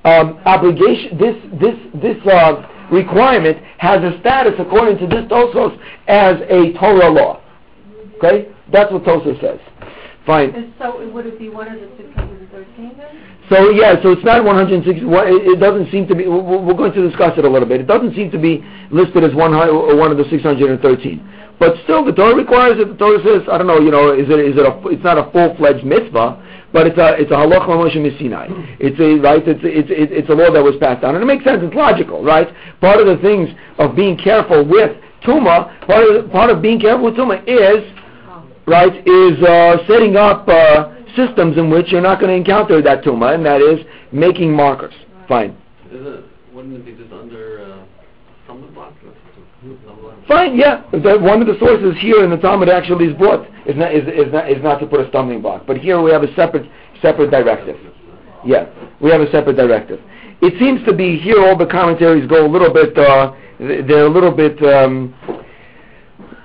[0.05, 2.17] um, obligation, this this this.
[2.21, 7.41] Uh, requirement has a status, according to this Tosfos, as a Torah law.
[8.17, 8.51] Okay?
[8.71, 9.59] That's what Tosfos says.
[10.25, 10.53] Fine.
[10.53, 13.29] And so would it be one of the 613 then?
[13.49, 15.01] So yeah, so it's not 160.
[15.01, 16.27] It doesn't seem to be.
[16.27, 17.81] We're going to discuss it a little bit.
[17.81, 20.69] It doesn't seem to be listed as one one of the 613.
[21.59, 22.87] But still, the Torah requires it.
[22.87, 24.79] The Torah says, I don't know, you know, is it is it a?
[24.87, 26.39] It's not a full fledged mitzvah,
[26.71, 28.47] but it's a it's a halach Moshe Sinai.
[28.79, 29.43] It's a right.
[29.45, 31.59] It's it's it's a law that was passed down, and it makes sense.
[31.61, 32.47] It's logical, right?
[32.79, 34.95] Part of the things of being careful with
[35.27, 37.83] tuma, part of part of being careful with tuma is
[38.65, 43.03] right is uh, setting up uh, systems in which you're not going to encounter that
[43.03, 44.93] tuma, and that is making markers.
[45.27, 45.57] Fine.
[45.91, 47.85] Is it, wouldn't it be just under
[48.47, 48.93] uh, block?
[50.29, 50.83] Fine, yeah.
[50.91, 54.07] The, one of the sources here in the Talmud actually is brought is not is,
[54.07, 56.69] is not is not to put a stumbling block, but here we have a separate
[57.01, 57.75] separate directive.
[58.45, 58.69] Yeah,
[59.01, 59.99] we have a separate directive.
[60.41, 62.95] It seems to be here all the commentaries go a little bit.
[62.95, 65.15] Uh, they're a little bit um,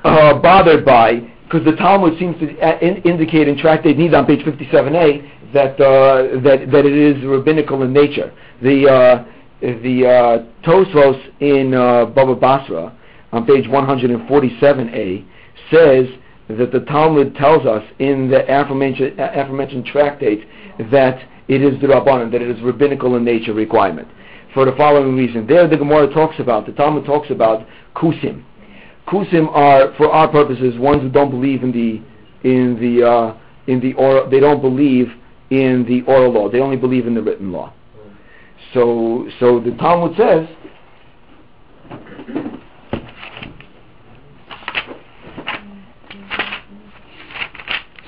[0.03, 4.25] uh, bothered by because the Talmud seems to uh, in, indicate in Tractate Nida on
[4.25, 8.33] page 57a that uh, that that it is rabbinical in nature.
[8.63, 9.25] The uh,
[9.61, 12.99] the uh, Tosfos in uh, Baba Basra
[13.35, 15.25] on page 147a
[15.71, 16.07] says
[16.49, 20.47] that the Talmud tells us in the aforementioned, aforementioned tractate
[20.93, 21.19] that
[21.49, 24.07] it is the Rabbanan, that it is rabbinical in nature requirement.
[24.53, 25.49] For the following reason.
[25.49, 27.67] There the Gemara talks about, the Talmud talks about
[27.97, 28.45] kusim.
[29.09, 33.81] Kusim are, for our purposes, ones who don't believe in the, in the, uh, in
[33.81, 35.09] the oral, they don't believe
[35.51, 36.49] in the oral law.
[36.49, 37.73] They only believe in the written law.
[38.73, 40.47] So, so the Talmud says,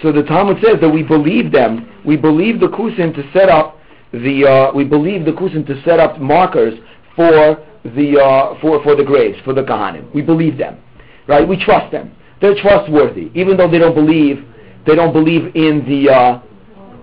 [0.06, 1.90] so the Talmud says that we believe them.
[2.04, 3.76] We believe the kusim to set up
[4.12, 4.46] the.
[4.46, 6.78] Uh, we believe the kusim to set up markers
[7.16, 10.14] for the uh, for for the graves for the kahanim.
[10.14, 10.80] We believe them,
[11.26, 11.46] right?
[11.46, 12.14] We trust them.
[12.40, 14.46] They're trustworthy, even though they don't believe.
[14.86, 16.42] They don't believe in the uh,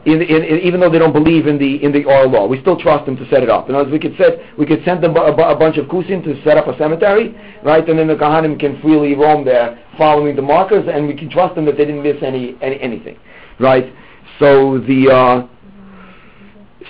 [0.06, 2.60] in, in, in, even though they don't believe in the in the oral law, we
[2.60, 3.70] still trust them to set it up.
[3.70, 6.24] In other words, we could set we could send them a, a, bunch of kusim
[6.26, 7.88] to set up a cemetery, right?
[7.88, 11.56] And then the kahanim can freely roam there, following the markers, and we can trust
[11.56, 13.18] them that they didn't miss any, any anything,
[13.60, 13.94] right?
[14.39, 15.48] So the uh,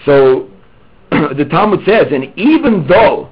[0.06, 0.49] so
[1.12, 3.30] the Talmud says, and even though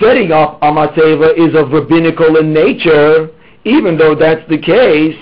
[0.00, 3.28] setting up a mateva is of rabbinical in nature,
[3.64, 5.16] even though that's the case,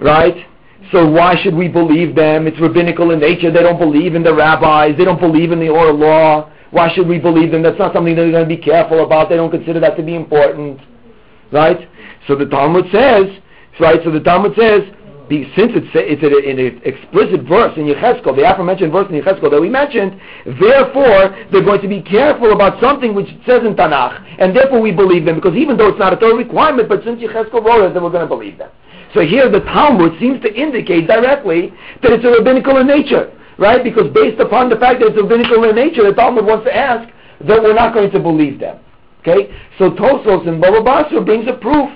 [0.00, 0.46] right?
[0.92, 2.46] So why should we believe them?
[2.46, 3.50] It's rabbinical in nature.
[3.50, 4.96] They don't believe in the rabbis.
[4.96, 6.50] They don't believe in the oral law.
[6.70, 7.62] Why should we believe them?
[7.62, 9.28] That's not something they're going to be careful about.
[9.28, 10.80] They don't consider that to be important.
[11.52, 11.88] Right?
[12.26, 13.26] So the Talmud says,
[13.80, 14.00] right?
[14.04, 14.82] So the Talmud says,
[15.28, 19.60] since it's, it's in an explicit verse in Yecheskel, the aforementioned verse in Yecheskel that
[19.60, 20.20] we mentioned,
[20.60, 24.80] therefore they're going to be careful about something which it says in Tanakh, and therefore
[24.80, 27.90] we believe them, because even though it's not a Torah requirement, but since Yecheskel wrote
[27.90, 28.70] it, then we're going to believe them.
[29.16, 33.82] So here the Talmud seems to indicate directly that it's a rabbinical in nature, right?
[33.82, 37.08] Because based upon the fact that it's rabbinical in nature, the Talmud wants to ask
[37.48, 38.78] that we're not going to believe them.
[39.20, 39.48] Okay?
[39.78, 41.88] So Tosfos and Baba Basra brings a proof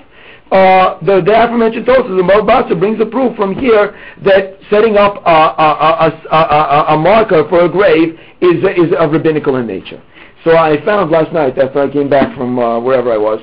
[0.51, 4.97] uh, the, the aforementioned Tosfos and Baba Basra brings a proof from here that setting
[4.97, 10.01] up a, a, a, a, marker for a grave is, is of rabbinical in nature.
[10.43, 13.39] So I found last night after I came back from uh, wherever I was,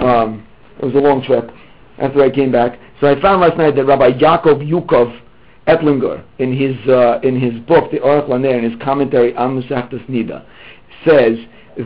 [0.00, 0.44] um,
[0.80, 1.52] it was a long trip,
[1.98, 5.20] after I came back, so I found last night that Rabbi Yaakov Yukov
[5.66, 10.04] Ettlinger, in his uh, in his book, the Aruch LaNer, in his commentary on Masechtas
[10.08, 10.44] Nida,
[11.06, 11.38] says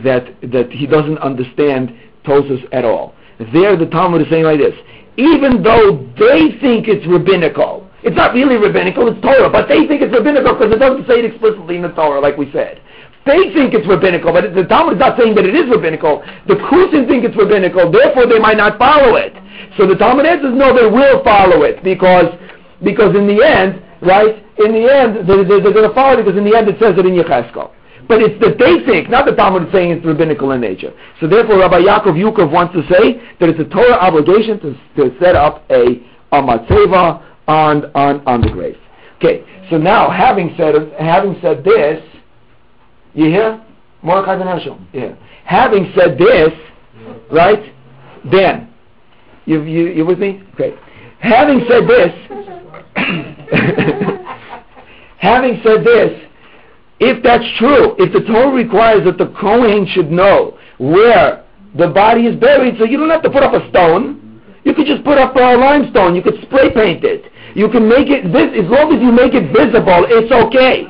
[0.03, 3.15] that that he doesn't understand Tosfos at all.
[3.53, 4.75] There, the Talmud is saying like this:
[5.17, 10.01] even though they think it's rabbinical, it's not really rabbinical; it's Torah, but they think
[10.01, 12.81] it's rabbinical because it doesn't say it explicitly in the Torah, like we said.
[13.29, 16.25] They think it's rabbinical, but the Talmud is not saying that it is rabbinical.
[16.49, 19.37] The Kusim think it's rabbinical, therefore they might not follow it.
[19.77, 22.33] So the Talmud answers, no, they will follow it because
[22.81, 24.41] because in the end, right?
[24.57, 26.79] In the end, they, they, they're going to follow it because in the end it
[26.81, 27.69] says it in Yecheskel.
[28.09, 30.91] but it's that they think, not the Talmud is saying it's rabbinical in nature.
[31.21, 35.15] So therefore, Rabbi Yaakov Yukov wants to say that it's a Torah obligation to, to
[35.21, 36.01] set up a,
[36.33, 38.77] a matzeva on, on, on the grave.
[39.17, 42.01] Okay, so now having said having said this,
[43.13, 43.63] you hear?
[44.03, 44.79] Ben Herschel.
[44.93, 45.15] Yeah.
[45.45, 46.51] Having said this,
[47.31, 47.73] right?
[48.31, 48.73] Dan,
[49.45, 50.43] you you you with me?
[50.53, 50.75] Okay.
[51.19, 52.13] Having said this,
[55.17, 56.21] having said this,
[56.99, 61.45] if that's true, if the Torah requires that the Kohen should know where
[61.75, 64.41] the body is buried, so you don't have to put up a stone.
[64.63, 66.15] You could just put up a limestone.
[66.15, 67.31] You could spray paint it.
[67.55, 70.05] You can make it this as long as you make it visible.
[70.07, 70.85] It's okay,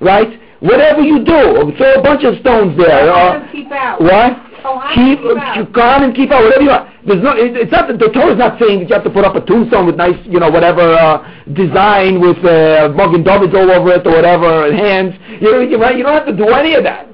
[0.00, 0.40] right?
[0.60, 3.06] Whatever you do, throw a bunch of stones there.
[3.06, 4.00] Let Uh, keep out.
[4.00, 4.34] what?
[4.64, 5.72] Oh, keep, keep out?
[5.72, 6.90] go on and keep out whatever you want.
[7.06, 9.24] There's no, it, it's not the Torah is not saying that you have to put
[9.24, 11.22] up a tombstone with nice, you know, whatever uh,
[11.54, 15.14] design with uh, Magen Davids all over it or whatever, and hands.
[15.40, 17.06] You know, you, you don't have to do any of that.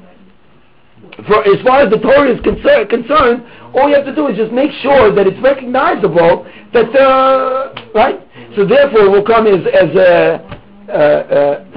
[1.28, 3.44] For as far as the Torah is concern, concerned,
[3.76, 8.18] all you have to do is just make sure that it's recognizable that, uh, right?
[8.56, 10.64] So therefore, it will come as as a.
[10.88, 11.73] Uh, uh,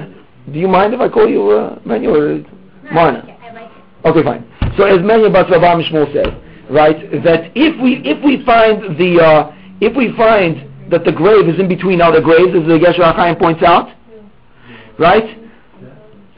[0.52, 3.24] do you mind if I call you uh, Manu or No, Marna?
[3.42, 4.08] I like it.
[4.08, 4.44] Okay, fine.
[4.76, 9.20] So as Menya Bas Rabam Shmuel said, right, that if we if we find the
[9.20, 13.14] uh, if we find that the grave is in between other graves, as the Gesher
[13.14, 13.90] Chaim points out,
[14.98, 15.36] right?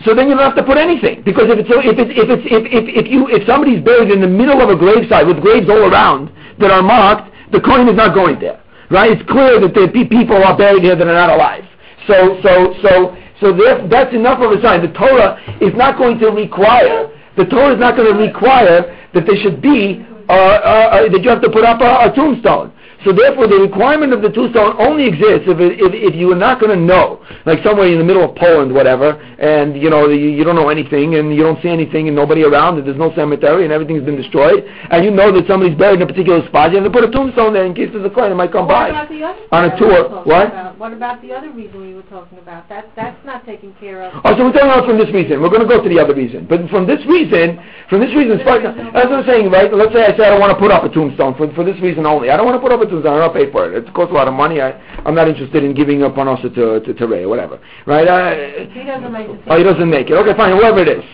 [0.04, 2.46] So then you don't have to put anything because if it's if it's if it's
[2.48, 5.68] if, if, if you if somebody's buried in the middle of a gravesite with graves
[5.68, 8.56] all around that are marked, the Kohen is not going there,
[8.88, 9.12] right?
[9.12, 11.68] It's clear that the pe- people are buried here that are not alive.
[12.08, 13.52] So so so so
[13.88, 14.82] that's enough of a sign.
[14.82, 19.26] The Torah is not going to require the Torah is not going to require that
[19.26, 22.72] there should be uh, uh, that you have to put up a, a tombstone.
[23.04, 26.36] So therefore, the requirement of the tombstone only exists if, it, if, if you are
[26.38, 30.08] not going to know, like somewhere in the middle of Poland, whatever, and you know
[30.08, 33.00] you, you don't know anything, and you don't see anything, and nobody around, and there's
[33.00, 36.46] no cemetery, and everything's been destroyed, and you know that somebody's buried in a particular
[36.48, 36.70] spot.
[36.72, 38.68] You have to put a tombstone there in case there's a Kohen that might come
[38.68, 38.88] What by.
[38.92, 40.52] about the other On a tour, what?
[40.52, 40.76] about?
[40.76, 42.68] What about the other reason we were talking about?
[42.68, 44.12] That, that's not taken care of.
[44.24, 45.40] Oh, so we're talking about from this reason.
[45.40, 46.46] We're going to go to the other reason.
[46.48, 49.92] But from this reason, from this reason, as far as as I'm saying, right, let's
[49.92, 52.04] say I say I don't want to put up a tombstone for, for this reason
[52.04, 52.28] only.
[52.30, 53.16] I don't want to put up a tombstone.
[53.16, 53.86] I don't pay for it.
[53.86, 54.60] It costs a lot of money.
[54.60, 54.72] I,
[55.04, 57.60] I'm not interested in giving up on also to, to, to Ray or whatever.
[57.86, 58.06] Right?
[58.06, 60.14] Uh, He doesn't make the oh, he doesn't make it.
[60.14, 60.56] Okay, fine.
[60.56, 61.04] Whoever it is.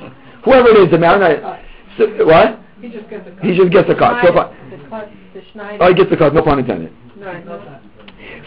[0.45, 1.23] Whoever it is, the man.
[1.23, 1.65] I,
[1.99, 2.61] so, what?
[2.81, 3.45] He just gets a cut.
[3.45, 4.25] He just gets a cut.
[4.25, 4.33] So.
[5.35, 5.85] The Schneider.
[5.85, 6.35] Oh, he gets the cut.
[6.35, 6.93] No pun intended.
[7.19, 7.81] Right, no.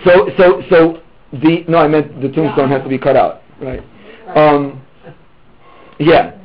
[0.06, 1.02] So, so, so
[1.34, 3.84] the no, I meant the tombstone has to be cut out, right?
[4.36, 4.82] Um,
[6.00, 6.36] yeah.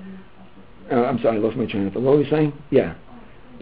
[0.91, 2.03] Uh, I'm sorry, I lost my train of thought.
[2.03, 2.53] What were we saying?
[2.71, 2.95] Yeah.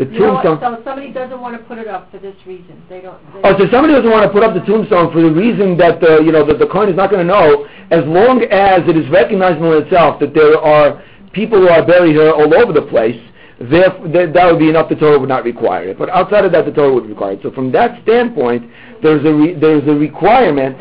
[0.04, 0.78] The You know tombstone.
[0.78, 2.82] so somebody doesn't want to put it up for this reason.
[2.88, 3.18] They don't.
[3.32, 6.00] They Oh, so somebody doesn't want to put up the tombstone for the reason that
[6.00, 8.96] the you know that the Kohen is not going to know, as long as it
[8.96, 12.82] is recognizable in itself that there are people who are buried here all over the
[12.82, 13.20] place.
[13.60, 14.88] Therefore, that, that would be enough.
[14.88, 15.98] The Torah would not require it.
[15.98, 17.40] But outside of that, the Torah would require it.
[17.42, 18.68] So from that standpoint,
[19.02, 20.78] there's a re, there's a requirement.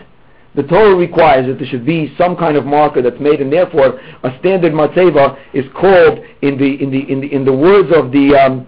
[0.55, 3.99] The Torah requires that there should be some kind of marker that's made, and therefore
[4.23, 8.12] a standard matzeva is called in the in the in the in the words of
[8.12, 8.67] the um,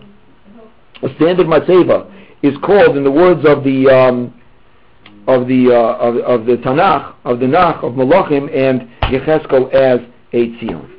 [1.01, 4.33] a standard matzeva is called in the words of the um,
[5.27, 9.99] of the uh, of, of the Tanakh of the Nach of Malachim and Yecheskel as
[10.33, 10.89] a tzion.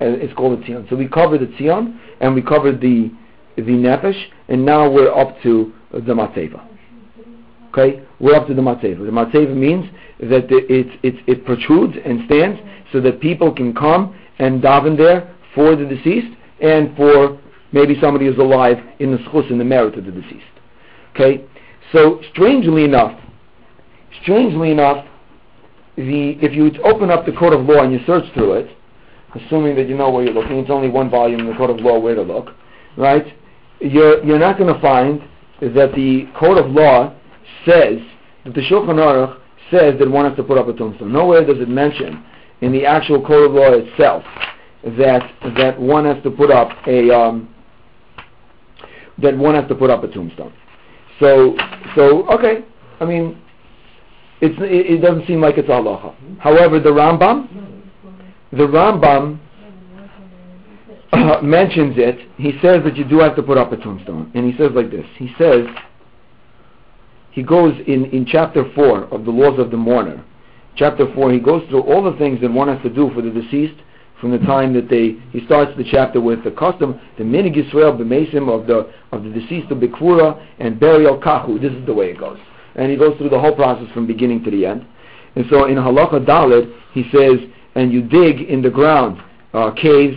[0.00, 0.88] And it's called a tzion.
[0.90, 3.12] So we covered the tzion and we covered the
[3.56, 6.66] the nefesh, and now we're up to the matzeva.
[7.68, 8.98] Okay, we're up to the matzeva.
[8.98, 9.88] The matzeva means
[10.20, 12.60] that it, it, it protrudes and stands
[12.92, 17.40] so that people can come and daven there for the deceased and for
[17.74, 20.44] maybe somebody is alive in the zchus in the merit of the deceased.
[21.14, 21.44] Okay,
[21.92, 23.20] so strangely enough,
[24.22, 25.04] strangely enough,
[25.96, 28.76] the if you open up the code of law and you search through it,
[29.34, 31.80] assuming that you know where you're looking, it's only one volume in the code of
[31.80, 32.50] law where to look,
[32.96, 33.26] right?
[33.80, 35.20] You're you're not going to find
[35.60, 37.14] that the code of law
[37.66, 37.98] says
[38.44, 41.12] that the Shulchan Aruch says that one has to put up a tombstone.
[41.12, 42.24] Nowhere does it mention
[42.60, 44.24] in the actual code of law itself
[44.98, 47.53] that that one has to put up a um,
[49.18, 50.52] that one has to put up a tombstone.
[51.20, 51.56] So
[51.94, 52.64] so okay,
[53.00, 53.40] I mean,
[54.40, 56.14] it's it, it doesn't seem like it's halacha.
[56.38, 57.48] However, the Rambam,
[58.50, 59.38] the Rambam
[61.12, 62.28] uh, mentions it.
[62.36, 64.90] He says that you do have to put up a tombstone, and he says like
[64.90, 65.06] this.
[65.16, 65.66] He says
[67.30, 70.24] he goes in in chapter four of the laws of the mourner.
[70.76, 73.30] Chapter four, he goes through all the things that one has to do for the
[73.30, 73.80] deceased
[74.20, 77.96] from the time that they he starts the chapter with the custom the minhag Yisrael
[77.98, 81.60] b'mesim of the of the deceased of Bikfura and burial kahu.
[81.60, 82.38] This is the way it goes,
[82.76, 84.86] and he goes through the whole process from beginning to the end.
[85.36, 87.38] And so in halacha dalid he says,
[87.74, 89.20] and you dig in the ground
[89.52, 90.16] uh, caves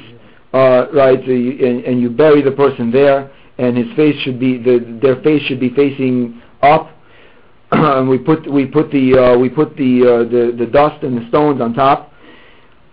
[0.53, 4.57] uh, right, you- and, and you bury the person there, and his face should be
[4.57, 6.91] the, their face should be facing up.
[7.71, 11.17] and we put we put the uh, we put the, uh, the the dust and
[11.17, 12.11] the stones on top,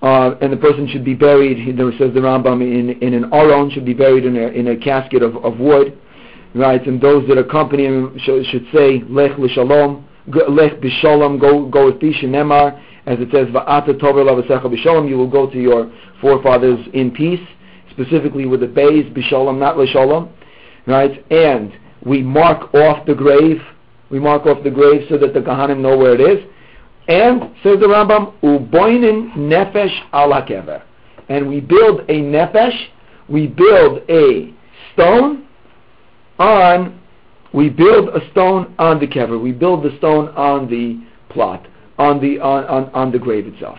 [0.05, 1.79] uh, and the person should be buried.
[1.79, 4.77] There says the Rambam in in an aron should be buried in a in a
[4.77, 5.99] casket of, of wood,
[6.55, 6.87] right?
[6.87, 12.01] And those that accompany him should, should say lech l'shalom, lech b'shalom, go go with
[12.01, 15.09] peace nemar, as it says va'ata tover lavasecha b'shalom.
[15.09, 15.91] You will go to your
[16.21, 17.41] forefathers in peace,
[17.91, 20.29] specifically with the bays b'shalom, not l'shalom,
[20.87, 21.25] right?
[21.33, 21.73] And
[22.05, 23.63] we mark off the grave.
[24.11, 26.45] We mark off the grave so that the Kahanim know where it is.
[27.07, 30.83] And, says the Rambam, uboinin nefesh al hakever.
[31.29, 32.87] And we build a nefesh,
[33.29, 34.55] we build a
[34.93, 35.47] stone
[36.39, 37.01] on,
[37.53, 39.41] we build a stone on the kever.
[39.41, 41.67] We build the stone on the plot,
[41.99, 43.79] on the, on, on, on the grave itself.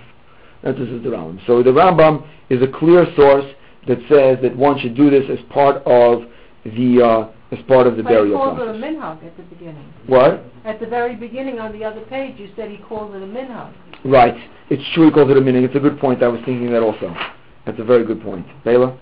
[0.63, 1.45] That this is the Rambam.
[1.47, 3.45] So the Rambam is a clear source
[3.88, 6.23] that says that one should do this as part of
[6.63, 9.43] the, uh, as part of the But he burial calls it a minhag at the
[9.43, 9.93] beginning.
[10.08, 10.43] What?
[10.66, 13.74] At the very beginning on the other page, you said he calls it a minhag.
[14.04, 14.36] Right.
[14.70, 15.64] It's true he calls it a minhag.
[15.66, 16.24] It's a good point.
[16.24, 17.16] I was thinking that also.
[17.66, 18.46] That's a very good point.
[18.64, 18.98] Bela?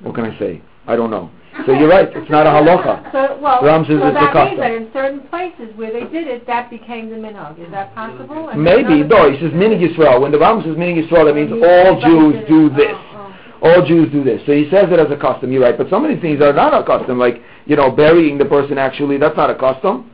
[0.00, 0.62] What can I say?
[0.86, 1.30] I don't know.
[1.66, 2.08] So you're right.
[2.14, 3.02] It's not a halacha.
[3.14, 6.02] So, well, Ram says so it's a that means that in certain places where they
[6.10, 7.62] did it, that became the minhag.
[7.64, 8.48] Is that possible?
[8.48, 9.04] And Maybe.
[9.04, 10.20] No, he says minhag Yisrael.
[10.20, 12.90] When the Ram says minhag Yisrael, that means all Jews do this.
[12.90, 14.42] Oh, oh, All Jews do this.
[14.46, 15.52] So he says it as a custom.
[15.52, 15.78] You're right.
[15.78, 17.18] But some of these things are not a custom.
[17.18, 20.10] Like, you know, burying the person actually, that's not a custom.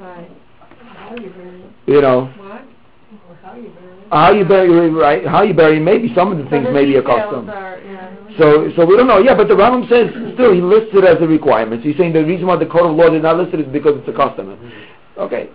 [0.00, 0.30] right.
[1.86, 2.26] You know.
[2.26, 2.62] What?
[4.10, 5.26] How you bury, right?
[5.26, 7.50] How you bury, maybe some of the things So the may be a custom.
[7.50, 8.14] are, yeah.
[8.38, 9.18] So, so we don't know.
[9.18, 11.82] Yeah, but the Rambam says still he lists it as a requirement.
[11.82, 13.72] So he's saying the reason why the code of law did not list it is
[13.72, 14.58] because it's a custom.
[15.18, 15.50] Okay.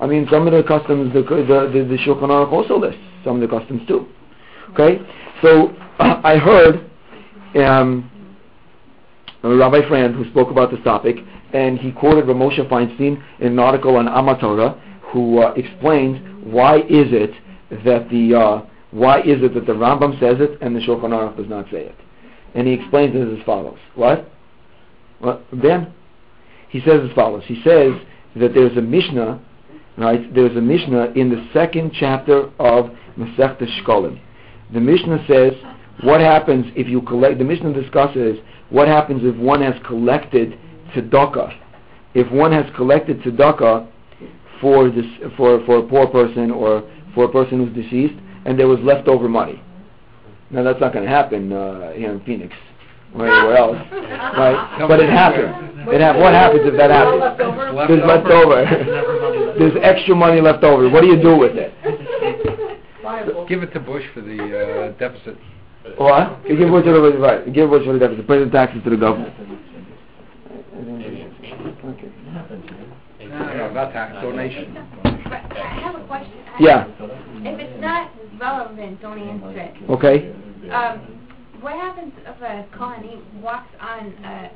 [0.00, 3.42] I mean, some of the customs the the the, the Shulchan Aruch also lists some
[3.42, 4.06] of the customs too.
[4.72, 5.00] Okay.
[5.42, 6.90] So I heard
[7.56, 8.10] um,
[9.54, 11.16] Rabbi Friend who spoke about this topic,
[11.52, 14.80] and he quoted Ramosha Feinstein in an article on Amatora,
[15.12, 17.30] who uh, explained why is it
[17.84, 21.36] that the uh, why is it that the Rambam says it and the Shulchan Aruch
[21.36, 21.94] does not say it?
[22.54, 23.78] And he explains it as follows.
[23.94, 24.30] What?
[25.18, 25.44] What?
[25.60, 25.92] Ben?
[26.68, 27.44] He says as follows.
[27.46, 27.92] He says
[28.36, 29.40] that there's a Mishnah,
[29.98, 30.34] right?
[30.34, 34.20] There's a Mishnah in the second chapter of Masechta Shkolim.
[34.72, 35.52] The Mishnah says,
[36.02, 38.38] what happens if you collect, the Mishnah discusses
[38.70, 40.58] what happens if one has collected
[40.94, 41.56] tzedakah.
[42.14, 43.88] If one has collected tzedakah
[44.60, 45.04] for this,
[45.36, 48.14] for, for a poor person or for a person who's deceased,
[48.44, 49.62] and there was leftover money.
[50.50, 52.54] Now that's not going to happen uh, here in Phoenix
[53.14, 54.86] or anywhere else, right?
[54.86, 55.72] But it happens.
[55.88, 57.38] It hap- what happens if that happens?
[57.88, 58.64] There's leftover.
[59.58, 60.88] There's extra money left over.
[60.88, 61.72] What do you do with it?
[63.48, 65.36] Give it to Bush for the uh, deficit.
[65.96, 66.48] What?
[66.48, 67.46] You give what to the right.
[67.46, 68.26] You give what to the deficit.
[68.26, 69.32] Pay the taxes to the government.
[71.84, 72.10] Okay.
[73.28, 74.76] No, no, not tax, donation.
[75.04, 76.32] I have a question.
[76.60, 76.86] Yeah.
[76.88, 78.10] If it's not
[78.40, 79.90] relevant, don't answer it.
[79.90, 80.32] Okay.
[80.70, 81.16] Um,
[81.60, 84.50] what happens if a colony walks on a,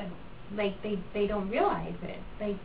[0.00, 0.10] a
[0.54, 2.56] like they they don't realize it, like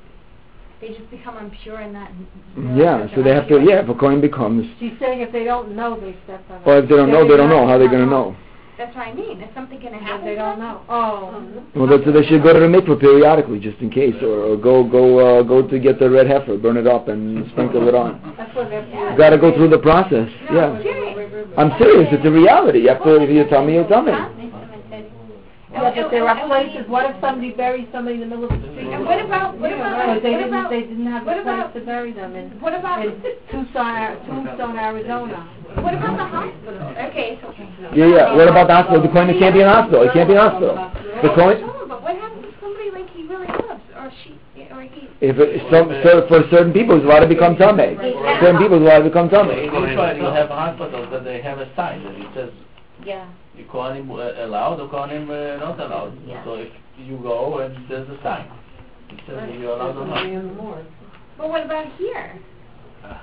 [0.82, 2.09] they just become impure and not.
[2.55, 3.15] realize Yeah.
[3.15, 3.61] So they're have to.
[3.61, 3.84] Yeah.
[3.84, 6.67] If a Kohen becomes, She's saying if they don't know, they step on it.
[6.67, 7.67] or if they don't know, they don't know.
[7.67, 8.36] How are they going to know?
[8.77, 9.39] That's what I mean.
[9.41, 10.25] Is something gonna happen?
[10.25, 10.82] they don't know.
[10.89, 11.61] Oh.
[11.75, 14.84] Well, that's, they should go to the mikveh periodically, just in case, or, or go
[14.84, 18.34] go uh, go to get the red heifer, burn it up, and sprinkle it on.
[18.38, 18.82] That's what they're.
[19.11, 20.27] You got to go through the process.
[20.49, 20.65] No, Yeah.
[20.65, 21.47] I'm serious.
[21.57, 22.09] I'm serious.
[22.11, 22.79] It's a reality.
[22.79, 23.21] You have to.
[23.21, 24.13] If you tell me, you tell me.
[25.82, 28.69] Yeah, but there are places, what if somebody buries somebody in the middle of the
[28.71, 28.88] street?
[28.93, 31.38] And what about what Yeah, about right, They what didn't, about they didn't have what
[31.39, 33.11] a place about- to bury them in, what about in
[33.49, 35.39] Tucson, Ar- Tombstone, Arizona.
[35.82, 36.82] what about the hospital?
[37.09, 37.53] Okay, so
[37.95, 38.36] Yeah, yeah.
[38.36, 39.01] What about the hospital?
[39.01, 40.03] The Kohen it can't be in a hospital.
[40.03, 40.75] It can't be in a hospital.
[41.21, 41.61] The oh, Kohen.
[41.61, 44.38] No, but what happens if somebody like he really loves or she
[44.71, 47.97] or he If it, some, cer- for certain people, it's allowed to become tummy.
[48.39, 49.65] Certain people, it's allowed to become In tummy.
[49.67, 52.51] Israel, you have hospitals that they have a sign that it says
[53.03, 53.25] Yeah.
[53.55, 56.17] You Kohanim uh, allowed or Kohanim uh, not allowed.
[56.25, 56.43] Yeah.
[56.43, 58.49] So if you go and there's a sign,
[59.09, 60.85] it says that you're allowed or not.
[61.37, 62.39] But what about here?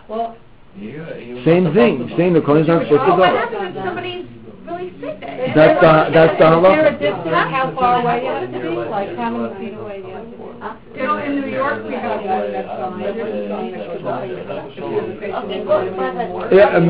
[0.08, 0.36] Well,
[0.78, 2.08] You, you're Same thing.
[2.16, 2.32] Same.
[2.34, 3.38] The Kohen's not supposed to Well, what go.
[3.38, 4.26] happens if somebody's
[4.66, 5.18] really sick?
[5.54, 6.98] That's the that's the is there a halacha.
[7.00, 10.24] distance, how far away you have to be, like how many feet away you have
[10.24, 10.44] to be?
[10.60, 15.34] Uh, You know, in New York, we have one that's on, there's a sign that
[15.38, 16.54] Okay, go further.
[16.54, 16.86] Yeah, um,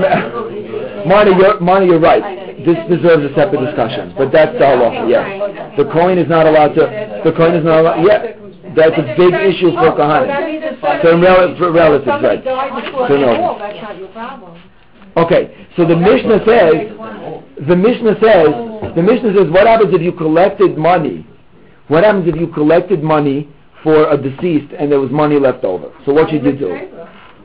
[1.08, 2.24] Marty, you're, Marty, you're right.
[2.64, 5.08] This deserves a separate discussion, but that's the halacha.
[5.08, 6.84] Yes, the Kohen is not allowed to.
[7.24, 8.02] The Kohen is not allowed.
[8.04, 8.34] Yeah,
[8.74, 11.22] that's a big issue for Oh, kohanim.
[11.22, 12.44] rel- for relatives, right?
[12.44, 13.60] died before Certain the wall, relatives.
[13.60, 14.52] that's not your problem.
[15.16, 16.92] Okay, so the Mishnah says,
[17.66, 21.26] the Mishnah says, the Mishnah says, what happens if you collected money?
[21.88, 23.48] What happens if you collected money
[23.82, 25.90] for a deceased and there was money left over?
[26.06, 26.68] So what should you do?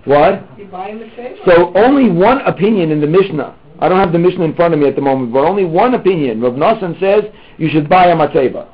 [0.06, 0.46] What?
[0.60, 1.38] You buy him a table.
[1.46, 3.56] So only one opinion in the Mishnah.
[3.80, 5.94] I don't have the Mishnah in front of me at the moment, but only one
[5.96, 6.42] opinion.
[6.42, 7.24] Rav Nosson says
[7.58, 8.68] you should buy a matzeva.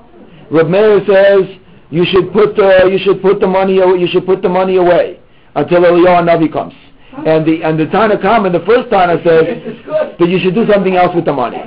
[0.52, 1.46] Rav Meir says
[1.90, 5.20] you should put the, you should put the money you should put the money away
[5.56, 6.74] until Eliyahu Navi comes.
[7.26, 9.46] And the and the Tana Kama, the first Tana says
[10.20, 11.58] that you should do something else with the money,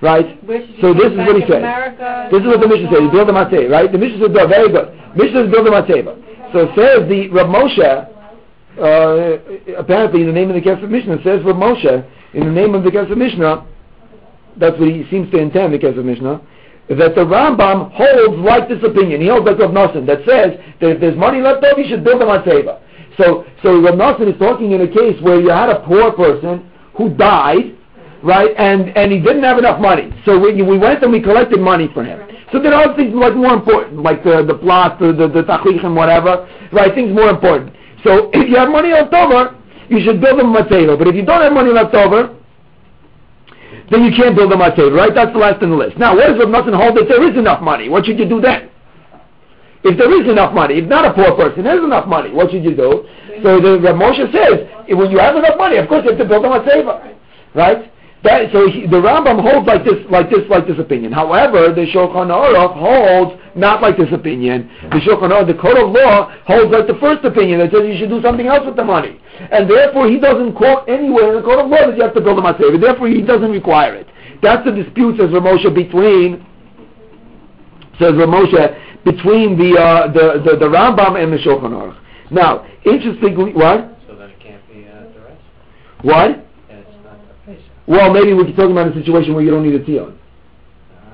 [0.00, 0.42] right?
[0.46, 1.66] Where should you So this is what he says.
[1.66, 2.28] America?
[2.30, 3.00] This is what the Mishnah says.
[3.02, 3.90] You build a matzeva, right?
[3.90, 6.14] The Mishnah says, "Oh, very good." Mishnah says, "Build a matzeva."
[6.52, 8.12] So says the Rav Moshe.
[8.76, 9.40] Uh,
[9.76, 12.84] apparently, in the name of the Kesef Mishnah, says Rav Moshe in the name of
[12.84, 13.66] the Kesef Mishnah.
[14.56, 15.74] That's what he seems to intend.
[15.74, 16.40] The Kesef Mishnah.
[16.88, 19.20] That the Rambam holds like this opinion.
[19.20, 22.04] He holds like Rav Nosson that says that if there's money left over, you should
[22.04, 22.80] build a matzeva.
[23.18, 26.70] So, so Rav Nosson is talking in a case where you had a poor person
[26.94, 27.74] who died,
[28.22, 30.12] right, and, and he didn't have enough money.
[30.24, 32.22] So we, we went and we collected money for him.
[32.52, 35.42] So there are things like more important, like the, the plot, the, the, the
[35.82, 37.74] and whatever, right, things more important.
[38.04, 39.58] So if you have money left over,
[39.88, 40.96] you should build a matzeva.
[40.96, 42.36] But if you don't have money left over,
[43.90, 45.14] then you can't build a matzeva, right?
[45.14, 45.96] That's the last on the list.
[45.98, 47.88] Now, what does Rav Nosson hold that there is enough money?
[47.88, 48.70] What should you do then?
[49.84, 52.64] If there is enough money, if not a poor person, there's enough money, what should
[52.64, 53.06] you do?
[53.42, 56.24] So the Rav Moshe says, when you have enough money, of course you have to
[56.26, 57.14] build a matzeva,
[57.54, 57.92] right?
[58.26, 61.12] That, so he, the Rambam holds like this, like this, like this opinion.
[61.12, 64.68] However, the Shulchan Aruch holds not like this opinion.
[64.90, 67.96] The Shulchan Aruch, the Code of Law, holds like the first opinion that says you
[67.96, 71.46] should do something else with the money, and therefore he doesn't quote anywhere in the
[71.46, 72.80] Code of Law that you have to build a matzeva.
[72.80, 74.08] Therefore, he doesn't require it.
[74.42, 76.44] That's the dispute, says Ramosha, between
[77.98, 81.96] says Ramosha between the, uh, the, the the Rambam and the Shulchan Aruch.
[82.30, 83.96] Now, interestingly, what?
[84.08, 85.42] So then it can't be uh, the rest,
[86.02, 86.30] What?
[86.68, 87.70] and it's not a patient.
[87.86, 90.18] Well, maybe we're talking about a situation where you don't need a tion.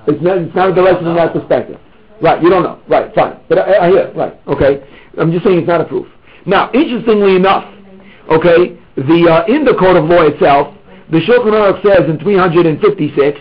[0.07, 1.79] It's not, it's not a direction from that perspective.
[2.21, 2.81] Right, you don't know.
[2.89, 3.41] Right, fine.
[3.49, 4.85] But I, I hear, right, okay.
[5.19, 6.07] I'm just saying it's not a proof.
[6.47, 7.65] Now, interestingly enough,
[8.31, 10.75] okay, the, uh, in the Code of Law itself,
[11.11, 13.41] the Shulchan Aruch says in 356,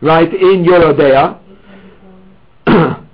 [0.00, 1.36] right, in Yoreh Deah,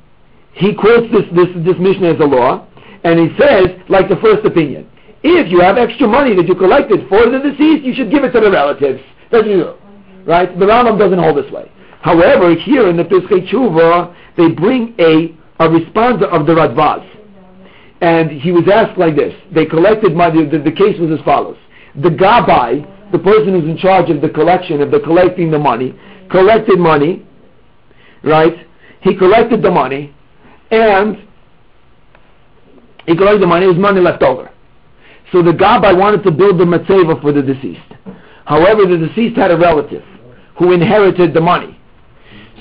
[0.52, 2.66] he quotes this, this, this Mishnah as a law,
[3.04, 4.88] and he says, like the first opinion,
[5.22, 8.30] if you have extra money that you collected for the deceased, you should give it
[8.32, 9.00] to the relatives.
[9.30, 9.74] That's you.
[10.26, 10.58] Right?
[10.58, 11.70] The Rambam doesn't hold this way.
[12.02, 17.04] However, here in the Pischei Teshuva, they bring a, a response of the Radvaz.
[18.00, 19.34] And he was asked like this.
[19.54, 21.56] They collected money, the, the case was as follows.
[21.96, 25.98] The Gabai, the person who's in charge of the collection, of the collecting the money,
[26.30, 27.26] collected money,
[28.22, 28.66] right?
[29.00, 30.14] He collected the money,
[30.70, 31.26] and
[33.06, 34.50] he collected the money, there was money left over.
[35.32, 37.80] So the Gabai wanted to build the matzeva for the deceased.
[38.46, 40.02] However, the deceased had a relative
[40.58, 41.78] who inherited the money.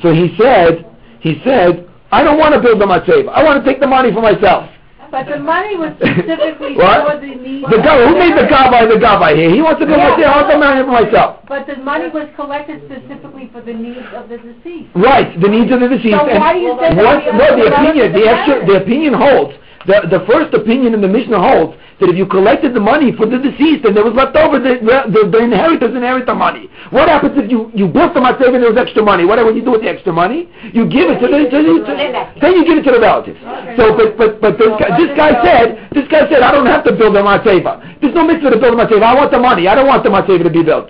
[0.01, 0.85] So he said,
[1.21, 3.29] he said, I don't want to build the matzeva.
[3.29, 4.69] I want to take the money for myself.
[5.11, 7.63] But the money was specifically for the needs.
[7.69, 9.53] The Gabai, who made the Gabai the Gabai here?
[9.53, 10.11] He wants to build Yeah.
[10.11, 10.27] matzeva.
[10.27, 11.31] I want the money for myself.
[11.47, 14.89] But the money was collected specifically for the needs of the deceased.
[14.95, 16.17] Right, the needs of the deceased.
[16.19, 18.75] So and why do you say that what, the no, the opinion, the extra, the
[18.83, 19.53] opinion holds.
[19.85, 23.29] The, the first opinion in the Mishnah holds that if you collected the money for
[23.29, 26.67] the deceased and there was left over, the, the, the inheritors inherit the money.
[26.89, 29.23] What happens if you, you built the matzeva and there was extra money?
[29.23, 30.49] What do you do with the extra money?
[30.73, 31.93] You give it to the, to the to,
[32.41, 33.39] then you give it to the relatives.
[33.79, 36.83] So, but, but, but this guy, this guy said, this guy said, I don't have
[36.83, 37.79] to build a matzeva.
[38.01, 39.05] There's no mitzvah to build a matzeva.
[39.05, 39.69] I want the money.
[39.69, 40.89] I don't want the matzeva to be built.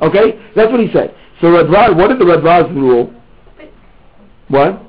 [0.00, 0.40] Okay?
[0.56, 1.12] That's what he said.
[1.42, 3.12] So Radvaz, what did the Radvaz rule?
[4.48, 4.80] What?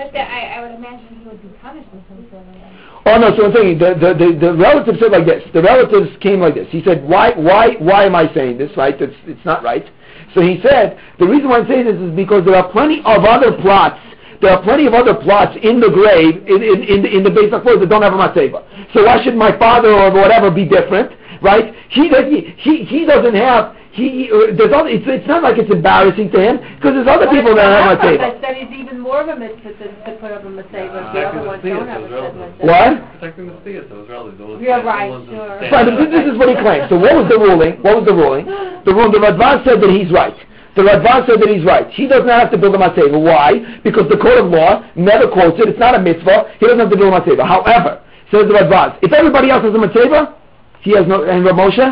[0.00, 2.56] But the, I, I would imagine he would be punished with some sort of.
[3.04, 5.44] Oh no, so I'm saying the, the, the, the relative said like this.
[5.52, 6.68] The relatives came like this.
[6.70, 8.96] He said, why, why, why am I saying this, right?
[8.96, 9.84] It's, it's not right.
[10.32, 13.28] So he said, the reason why I'm saying this is because there are plenty of
[13.28, 14.00] other plots
[14.40, 17.52] there are plenty of other plots in the grave, in, in, in, in the base
[17.52, 18.64] of that don't have a matzeva.
[18.94, 21.74] So why should my father or whatever be different, right?
[21.90, 22.08] He,
[22.56, 26.38] he, he doesn't have, he, uh, there's other, it's, it's not like it's embarrassing to
[26.38, 28.22] him, because there's other people that have a matzeva.
[28.22, 31.06] That, that is even more of a mitzvah to, to put up a matzeva if
[31.10, 32.70] the other ones don't have a mitzvah.
[32.70, 32.92] What?
[33.18, 34.38] Protecting the theist, those relatives.
[34.38, 35.74] those You're right, ones that sure.
[35.74, 36.86] Right, but this, this is what he claims.
[36.86, 37.82] So what was the ruling?
[37.82, 38.46] What was the ruling?
[38.46, 40.38] The ruling, the Radvaz said that he's right.
[40.78, 41.90] The Radvaz said that he's right.
[41.90, 43.18] He does not have to build a matzeva.
[43.18, 43.58] Why?
[43.82, 45.66] Because the code of law never quotes it.
[45.66, 46.54] It's not a mitzvah.
[46.62, 47.42] He doesn't have to build a matzeva.
[47.42, 47.98] However,
[48.30, 50.38] says the Radvaz, if everybody else has a matzeva,
[50.86, 51.82] he has no, and Rav Moshe,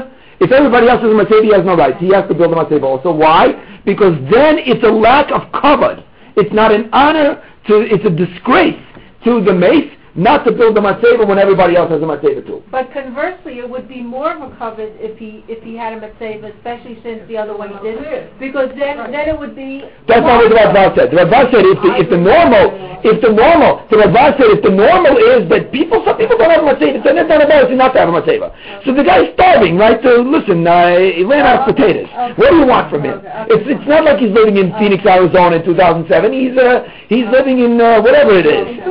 [0.40, 1.96] if everybody else has a matzeva, he has no right.
[1.96, 3.12] He has to build a matzeva also.
[3.12, 3.80] Why?
[3.84, 6.04] Because then it's a lack of kavod.
[6.36, 8.80] It's not an honor to, it's a disgrace
[9.24, 12.62] to the meis not to build the matzeva when everybody else has a matzeva too.
[12.70, 16.00] But conversely, it would be more of a covet if he, if he had a
[16.00, 19.84] mitzvah, especially since the other one he didn't, because then, then it would be.
[20.06, 21.10] That's not what the Rabbah said.
[21.12, 22.72] The Rabbah said if the, if the normal,
[23.04, 26.50] if the normal, the Rabbah said if the normal is that people, some people don't
[26.50, 28.50] have a matzeva, then it's not embarrassing not to have a matzeva.
[28.84, 30.00] So the guy's starving, right?
[30.02, 32.08] So listen, uh, he ran out of potatoes.
[32.40, 33.20] What do you want from him?
[33.52, 36.10] It's, it's not like he's living in Phoenix, Arizona in 2007.
[36.32, 38.82] He's, uh, he's living in, uh, whatever it is.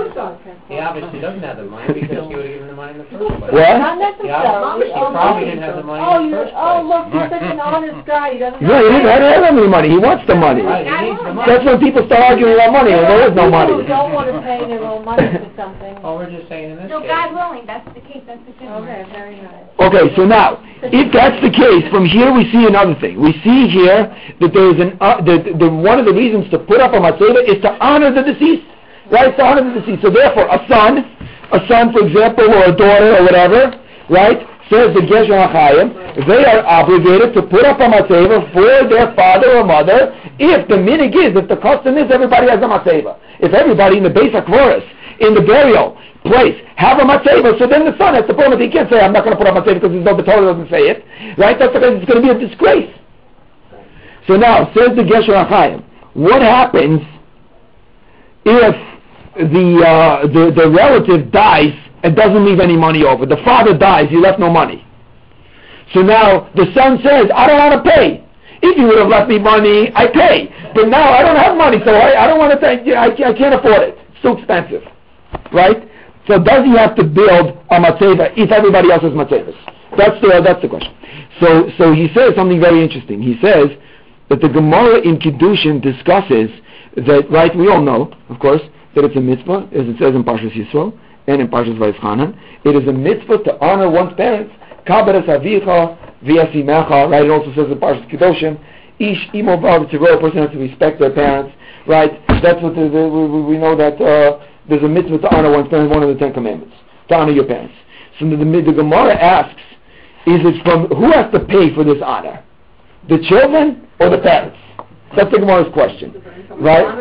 [0.67, 3.09] He obviously doesn't have the money because you would have given the money in the
[3.11, 3.51] first place.
[3.53, 3.75] What?
[3.77, 4.87] Not necessarily.
[4.87, 6.87] He probably didn't have the money Oh, in the you, first oh, place.
[6.87, 8.61] look, he's such an honest guy, he doesn't.
[8.61, 9.87] No, he doesn't have to have any money.
[9.89, 10.61] He wants the money.
[10.63, 11.47] Right, he needs the money.
[11.49, 13.73] That's when people start arguing about money, when there is no money.
[13.73, 15.93] People don't want to pay their own money for something.
[16.07, 17.09] Oh, we're just saying in this No, case.
[17.09, 18.69] God willing, that's the case, that's the case.
[18.69, 19.65] Okay, very nice.
[19.81, 23.19] Okay, so now, if that's the case, from here we see another thing.
[23.19, 24.07] We see here
[24.39, 26.99] that there is an, uh, the, the, one of the reasons to put up a
[27.01, 28.63] matzeva is to honor the deceased.
[29.11, 29.35] Right?
[29.37, 30.01] To honor the deceased.
[30.03, 30.99] So therefore, a son,
[31.51, 33.71] a son, for example, or a daughter or whatever,
[34.09, 34.39] right,
[34.69, 39.57] says the Gesher HaChaim, they are obligated to put up a matzeva for their father
[39.57, 43.17] or mother if the minhag is, if the custom is everybody has a matzeva.
[43.39, 44.83] If everybody in the basic chorus,
[45.19, 48.59] in the burial place, have a matzeva, so then the son has to put up,
[48.59, 50.51] he can't say, I'm not going to put up a matzeva because no, the Torah
[50.51, 51.05] doesn't say it,
[51.37, 51.57] right?
[51.57, 52.91] That's because it's going to be a disgrace.
[54.27, 55.83] So now, says the Gesher HaChaim,
[56.13, 56.99] what happens
[58.43, 58.75] if
[59.37, 61.73] the, uh, the, the relative dies
[62.03, 63.25] and doesn't leave any money over?
[63.25, 64.85] The father dies, he left no money.
[65.93, 68.23] So now the son says, I don't want to pay.
[68.61, 70.49] If you would have left me money, I pay.
[70.73, 72.93] But now I don't have money, so I, I don't want to you.
[72.93, 73.97] I, I can't afford it.
[74.11, 74.83] It's too expensive.
[75.53, 75.77] Right?
[76.27, 79.55] So does he have to build a matzeva if everybody else has matzevas?
[79.97, 80.93] That's the, that's the question.
[81.39, 83.21] So, so he says something very interesting.
[83.21, 83.69] He says
[84.29, 86.49] that the Gemara in Kiddushin discusses
[86.97, 88.61] that, right, we all know, of course,
[88.97, 92.33] that it's a mitzvah, as it says in Parshas Yisro and in Parshas Vayischanan.
[92.65, 94.51] It is a mitzvah to honor one's parents.
[94.87, 95.93] Kaberes avicha
[96.25, 97.23] v'yasimecha, right?
[97.23, 98.57] It also says in Parshas Kedoshim,
[98.97, 101.53] ish imo vav a person has to respect their parents,
[101.85, 102.19] right?
[102.41, 105.69] That's what the, the, we, we know that uh, there's a mitzvah to honor one's
[105.69, 106.75] parents, one of the Ten Commandments,
[107.09, 107.75] to honor your parents.
[108.19, 109.61] So the, the, the Gemara asks,
[110.25, 112.43] is it from, who has to pay for this honor?
[113.09, 114.57] The children or the parents?
[115.15, 116.19] That's the Gemara's question,
[116.59, 116.97] right?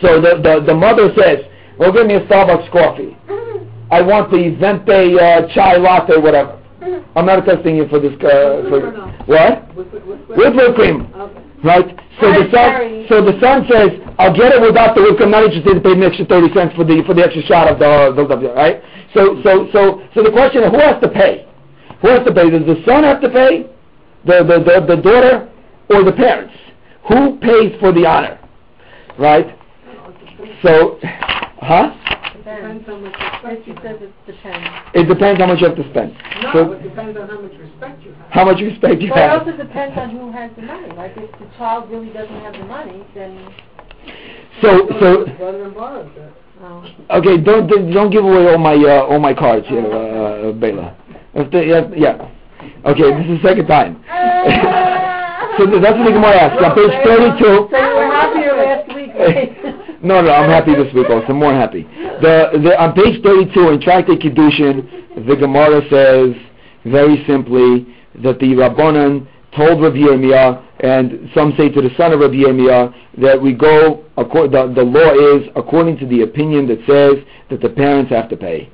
[0.00, 1.38] So the, the, the mother says,
[1.78, 3.16] well, give me a Starbucks coffee.
[3.90, 6.60] I want the Venti uh, chai latte, whatever.
[7.16, 8.12] I'm not testing you for this.
[8.20, 8.92] Uh, for,
[9.26, 9.74] what?
[9.74, 11.10] With whipped cream.
[11.64, 11.98] Right.
[12.20, 13.06] So the Right, son.
[13.08, 15.34] So the son says, "I'll get it without the whipped cream.
[15.34, 17.66] I'm not interested in paying the extra thirty cents for the for the extra shot
[17.66, 18.82] of the the, the right."
[19.14, 21.48] So so so so the question is, who has to pay?
[22.02, 22.50] Who has to pay?
[22.50, 23.66] Does the son have to pay?
[24.24, 25.50] The the the, the daughter
[25.90, 26.54] or the parents?
[27.08, 28.38] Who pays for the honor?
[29.18, 29.57] Right.
[30.62, 30.98] So,
[31.60, 31.94] huh?
[32.36, 35.40] Depends on which respect she says it depends.
[35.40, 36.16] How much you have to spend.
[36.52, 38.30] So, it depends on how much respect you have.
[38.30, 41.30] how much respect you But it also depends on who has the money, like if
[41.38, 43.52] the child really doesn't have the money, then,
[44.62, 46.10] So, so, Brother and borrows
[46.62, 47.18] oh.
[47.18, 50.96] okay, don't don't give away all my uh, all my cards here, uh, Bela.
[51.34, 52.30] If the- yeah, yeah.
[52.86, 54.02] Okay, this is the second time.
[55.58, 56.62] so th- that's what the Gemara asks.
[56.62, 57.68] On page thirty-two.
[57.70, 59.74] So you were happier last week, right?
[60.02, 61.32] No, no, I'm happy this week also.
[61.32, 61.82] More happy.
[61.82, 66.34] The, the, on page 32 in Tractate Kiddushin, the Gemara says
[66.84, 69.26] very simply that the Rabbanan
[69.56, 74.04] told Rabbi Yirmiyah, and some say to the son of Rabbi Yirmiyah, that we go,
[74.16, 78.36] the, the law is according to the opinion that says that the parents have to
[78.36, 78.70] pay.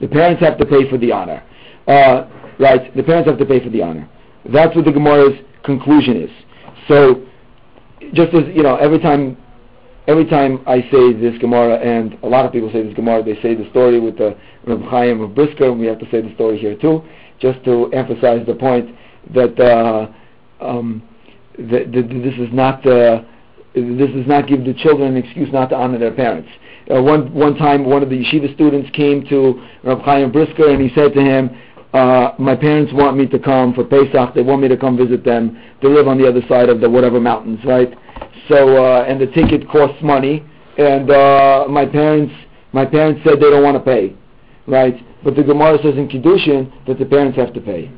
[0.00, 1.42] The parents have to pay for the honor.
[1.88, 4.08] Uh, right, the parents have to pay for the honor.
[4.52, 6.30] That's what the Gemara's conclusion is.
[6.88, 7.26] So,
[8.12, 9.36] just as, you know, every time
[10.06, 13.40] every time I say this Gemara, and a lot of people say this Gemara, they
[13.40, 14.36] say the story with the
[14.66, 17.02] Reb Chaim of Brisker, and we have to say the story here too,
[17.40, 18.94] just to emphasize the point
[19.32, 20.08] that uh,
[20.64, 21.02] um,
[21.58, 23.22] that, that this is not uh,
[23.74, 26.48] this does not give the children an excuse not to honor their parents.
[26.94, 30.80] Uh, one one time, one of the yeshiva students came to Reb Chaim Brisker, and
[30.82, 31.50] he said to him.
[31.94, 34.34] Uh, my parents want me to come for Pesach.
[34.34, 35.56] They want me to come visit them.
[35.80, 37.96] They live on the other side of the whatever mountains, right?
[38.48, 40.44] So uh, and the ticket costs money,
[40.76, 42.34] and uh, my parents
[42.72, 44.16] my parents said they don't want to pay,
[44.66, 44.96] right?
[45.22, 47.92] But the Gemara says in Kiddushin that the parents have to pay.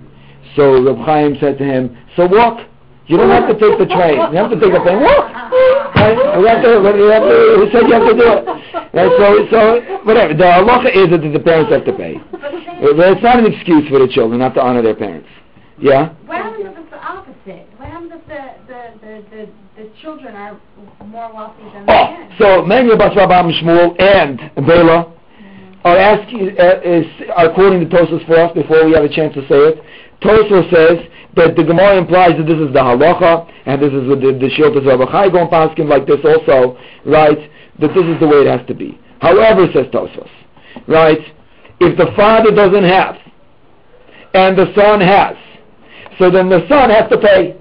[0.57, 2.69] So Reb Chaim said to him, "So walk.
[3.07, 4.19] You don't have to take the train.
[4.33, 4.99] You have to take a plane.
[4.99, 6.19] Right?
[6.39, 8.43] You have to, you have to, who said you have to do it?
[8.95, 9.13] Right?
[9.15, 9.61] So so
[10.05, 10.35] whatever.
[10.35, 12.19] The halacha is that the parents have to pay.
[12.33, 15.29] But it's not an excuse for the children not to honor their parents.
[15.79, 16.15] Yeah.
[16.27, 17.69] What happens if it's the opposite?
[17.79, 20.59] What happens if the, the, the, the the children are
[21.05, 22.35] more wealthy than the Oh, parents.
[22.39, 25.13] so Manuel Bas Rabam Shmuel and Bela
[25.85, 27.05] are asking, uh, is,
[27.37, 29.83] are quoting the Tosfos for us before we have a chance to say it.
[30.23, 30.99] Tosfos says
[31.37, 34.49] that the Gemara implies that this is the halacha, and this is what the, the
[34.57, 37.39] Shiltas Rabbi Chai Gon Paskin like this also, right?
[37.81, 38.99] That this is the way it has to be.
[39.21, 40.31] However, says Tosfos,
[40.87, 41.21] right?
[41.81, 43.17] If the father doesn't have,
[44.35, 45.37] and the son has,
[46.19, 47.57] so then the son has to pay.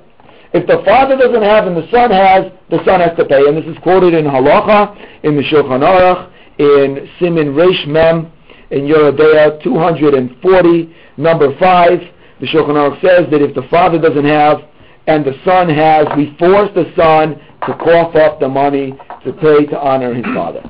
[0.53, 3.45] If the father doesn't have and the son has, the son has to pay.
[3.45, 8.31] And this is quoted in Halacha, in the Shulchan Aruch, in Simin Reish Mem,
[8.71, 11.99] in Yoreh Deah 240, number 5.
[12.39, 14.59] The Shulchan Aruch says that if the father doesn't have
[15.07, 19.65] and the son has, we force the son to cough up the money to pay
[19.67, 20.69] to honor his father.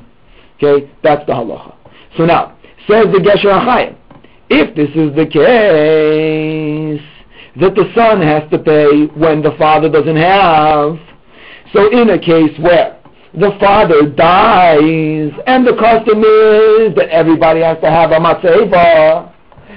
[0.56, 1.74] Okay, that's the halacha.
[2.16, 2.56] So now,
[2.88, 3.96] says the Gesher HaChaim,
[4.48, 7.02] if this is the case,
[7.60, 10.98] that the son has to pay when the father doesn't have,
[11.72, 12.96] so in a case where
[13.34, 19.32] the father dies and the custom is that everybody has to have a matzeva,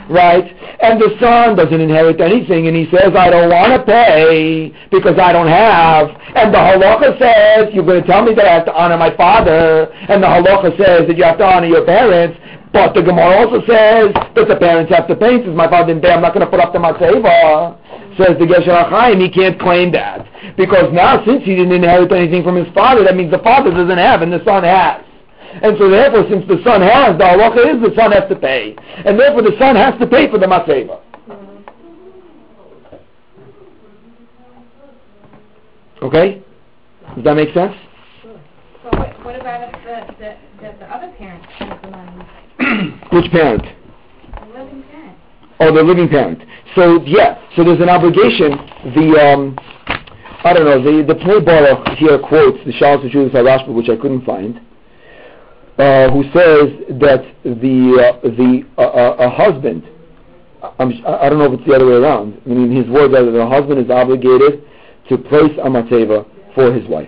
[0.09, 0.43] right?
[0.81, 5.17] And the son doesn't inherit anything, and he says, "I don't want to pay because
[5.19, 8.65] I don't have." And the halacha says, "You're going to tell me that I have
[8.65, 12.37] to honor my father," and the halacha says that you have to honor your parents.
[12.71, 15.41] But the Gemara also says that the parents have to pay.
[15.41, 17.77] Since my father didn't pay, I'm not going to put up the matzeva.
[18.15, 22.43] Says the Gesher HaChaim, he can't claim that because now since he didn't inherit anything
[22.43, 25.01] from his father, that means the father doesn't have and the son has.
[25.61, 28.75] And so therefore, since the son has, the halacha is the son has to pay.
[29.05, 31.01] And therefore the son has to pay for the matzeva.
[36.01, 36.41] Okay?
[37.15, 37.75] Does that make sense?
[38.83, 43.31] But what, what about if the, the, the, the other parent has the money, Which
[43.31, 43.63] parent?
[43.63, 45.17] the living parent?
[45.59, 46.41] Oh, the living parent.
[46.75, 48.51] So yeah, so there's an obligation.
[48.95, 49.59] The um,
[50.43, 50.81] I don't know.
[50.81, 54.61] The the Baruch here quotes the Shalos of Judas Rashba, which I couldn't find,
[55.79, 59.87] uh, who says that the uh, the uh, uh, a husband.
[60.77, 62.41] I'm, I don't know if it's the other way around.
[62.45, 64.61] I mean, his words are that the husband is obligated
[65.07, 67.07] to place a matzeva for his wife,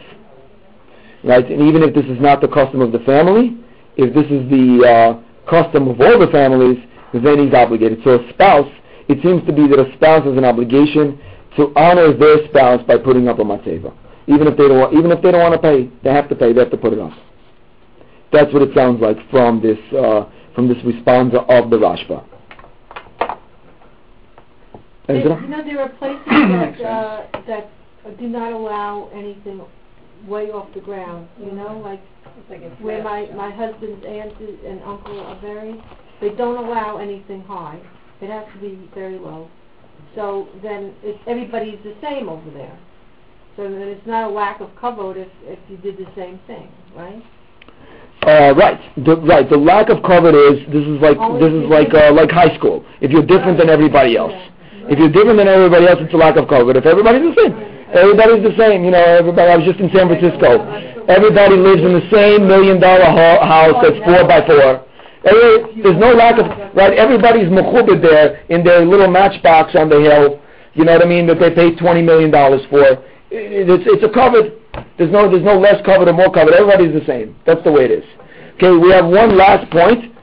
[1.26, 1.44] right?
[1.52, 3.58] And even if this is not the custom of the family,
[3.98, 6.80] if this is the uh, custom of all the families,
[7.14, 8.00] then he's obligated.
[8.06, 8.72] So a spouse,
[9.10, 11.20] it seems to be that a spouse has an obligation
[11.58, 13.92] to honor their spouse by putting up a matzeva.
[14.28, 16.54] Even if they don't, even if they don't want to pay, they have to pay.
[16.54, 17.12] They have to put it up.
[18.32, 20.26] That's what it sounds like from this uh,
[20.56, 22.24] from this response of the Rashba.
[25.08, 27.70] They- You know, there are places that, uh, that
[28.20, 29.62] do not allow anything
[30.28, 32.02] way off the ground, you know, like
[32.80, 35.82] where my, my husband's aunt and uncle are buried,
[36.22, 37.80] they don't allow anything high.
[38.22, 39.50] It has to be very low.
[40.16, 42.78] So then it's, everybody's the same over there.
[43.56, 46.70] So then it's not a lack of kavod if, if you did the same thing,
[46.96, 47.24] right?
[48.22, 49.50] Uh, right, the, right.
[49.50, 52.86] The lack of kavod is this is like this is like uh, like high school.
[53.02, 54.38] If you're different than everybody else,
[54.94, 56.70] if you're different than everybody else, it's a lack of kavod.
[56.70, 57.54] But if everybody's the same,
[57.98, 58.86] everybody's the same.
[58.86, 59.50] You know, everybody.
[59.50, 60.62] I was just in San Francisco.
[61.10, 64.86] Everybody lives in the same million dollar ho- house that's four by four.
[65.26, 66.46] Every, there's no lack of
[66.78, 66.94] right.
[66.94, 70.38] Everybody's mechubed there in their little matchbox on the hill.
[70.78, 71.26] You know what I mean?
[71.26, 73.02] That they paid twenty million dollars for.
[73.32, 74.54] It- It's it's a covered.
[74.98, 76.54] There's no there's no less covered or more covered.
[76.54, 77.36] Everybody's the same.
[77.46, 78.04] That's the way it is.
[78.56, 80.14] Okay, we have one last point,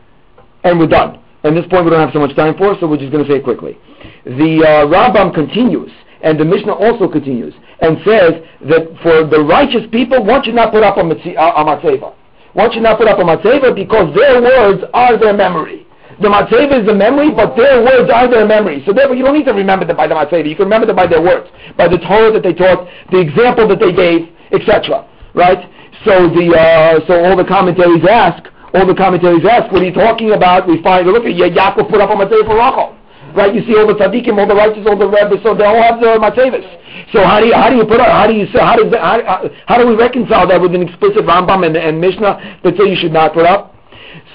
[0.65, 1.19] and we're done.
[1.45, 3.31] And this point we don't have so much time for, so we're just going to
[3.31, 3.79] say it quickly.
[4.25, 5.91] The uh, Rambam continues,
[6.23, 8.33] and the Mishnah also continues, and says
[8.69, 12.13] that for the righteous people, one should not put up a, mitzi- a, a matzeva.
[12.55, 15.87] One should not put up a matzeva because their words are their memory.
[16.21, 18.83] The matzeva is the memory, but their words are their memory.
[18.85, 20.49] So therefore, you don't need to remember them by the matzeva.
[20.49, 21.47] You can remember them by their words,
[21.77, 25.07] by the Torah that they taught, the example that they gave, etc.
[25.35, 25.63] Right?
[26.05, 28.43] So the uh, so all the commentaries ask,
[28.75, 30.67] all the commentaries ask, what are you talking about?
[30.67, 32.99] We find look at Ya- Yaakov put up a matzeva for Rachel.
[33.35, 33.55] Right?
[33.55, 36.01] You see all the tzaddikim, all the righteous, all the rabbis, so they all have
[36.01, 36.67] the matzevas.
[37.13, 38.91] So how do you how do you put up, how do you say how does
[38.91, 42.75] that, how, how do we reconcile that with an explicit Rambam and, and Mishnah that
[42.77, 43.78] say you should not put up?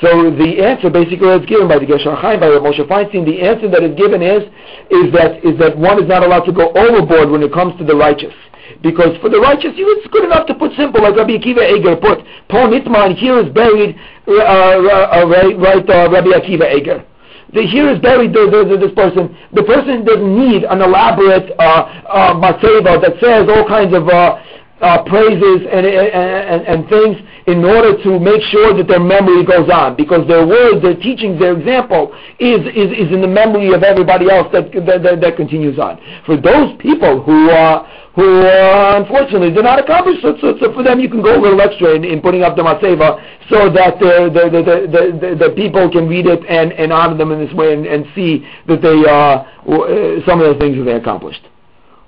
[0.02, 3.70] So the answer basically that's given by the Gesher Chaim, by Moshe Feinstein, the answer
[3.70, 4.44] that is given is,
[4.89, 7.86] is that, is that one is not allowed to go overboard when it comes to
[7.86, 8.34] the righteous.
[8.82, 12.20] Because for the righteous, it's good enough to put simple, like Rabbi Akiva Eger put,
[12.50, 13.96] Po Nitman, here is buried,
[14.28, 17.06] uh, uh, uh, right, right uh, Rabbi Akiva Eger.
[17.54, 19.30] The, here is buried the, the, this person.
[19.54, 24.41] The person doesn't need an elaborate uh, uh, that says all kinds of uh,
[24.82, 27.17] uh, praises and, and, and things
[27.47, 31.39] in order to make sure that their memory goes on because their words, their teachings,
[31.39, 35.36] their example is, is, is in the memory of everybody else that, that, that, that
[35.36, 35.99] continues on.
[36.26, 40.84] For those people who, uh, who uh, unfortunately did not accomplish so, so, so for
[40.84, 43.99] them you can go a little extra in, in putting up the Matseva so that
[43.99, 47.45] the, the, the, the, the, the people can read it and, and honor them in
[47.45, 50.95] this way and, and see that they, uh, w- some of the things that they
[50.95, 51.47] accomplished.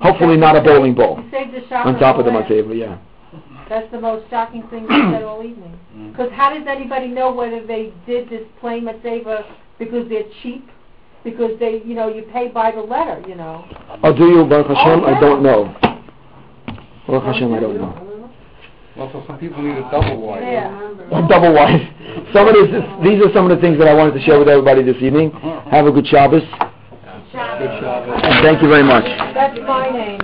[0.02, 2.76] Hopefully not a bowling ball You saved the shocker on top of the for last.
[2.76, 2.98] Yeah.
[3.70, 5.80] That's the most shocking thing you said all evening.
[5.96, 6.12] Mm.
[6.12, 9.44] Because how does anybody know whether they did this plain Matseva
[9.80, 10.70] because they're cheap?
[11.24, 13.66] Because they, you know, you pay by the letter, you know.
[14.04, 15.00] Oh, do you, Baruch Hashem?
[15.02, 15.76] Oh, I don't know.
[17.08, 18.30] Baruch Hashem, I don't know.
[18.96, 20.44] Well, so some people need a double wide.
[20.44, 20.72] Yeah.
[21.12, 21.82] Or double wide.
[22.32, 22.70] Some of this,
[23.04, 25.34] these are some of the things that I wanted to share with everybody this evening.
[25.34, 25.70] Uh-huh.
[25.70, 26.44] Have a good Shabbos,
[27.38, 29.06] And thank you very much.
[29.34, 30.22] That's my name.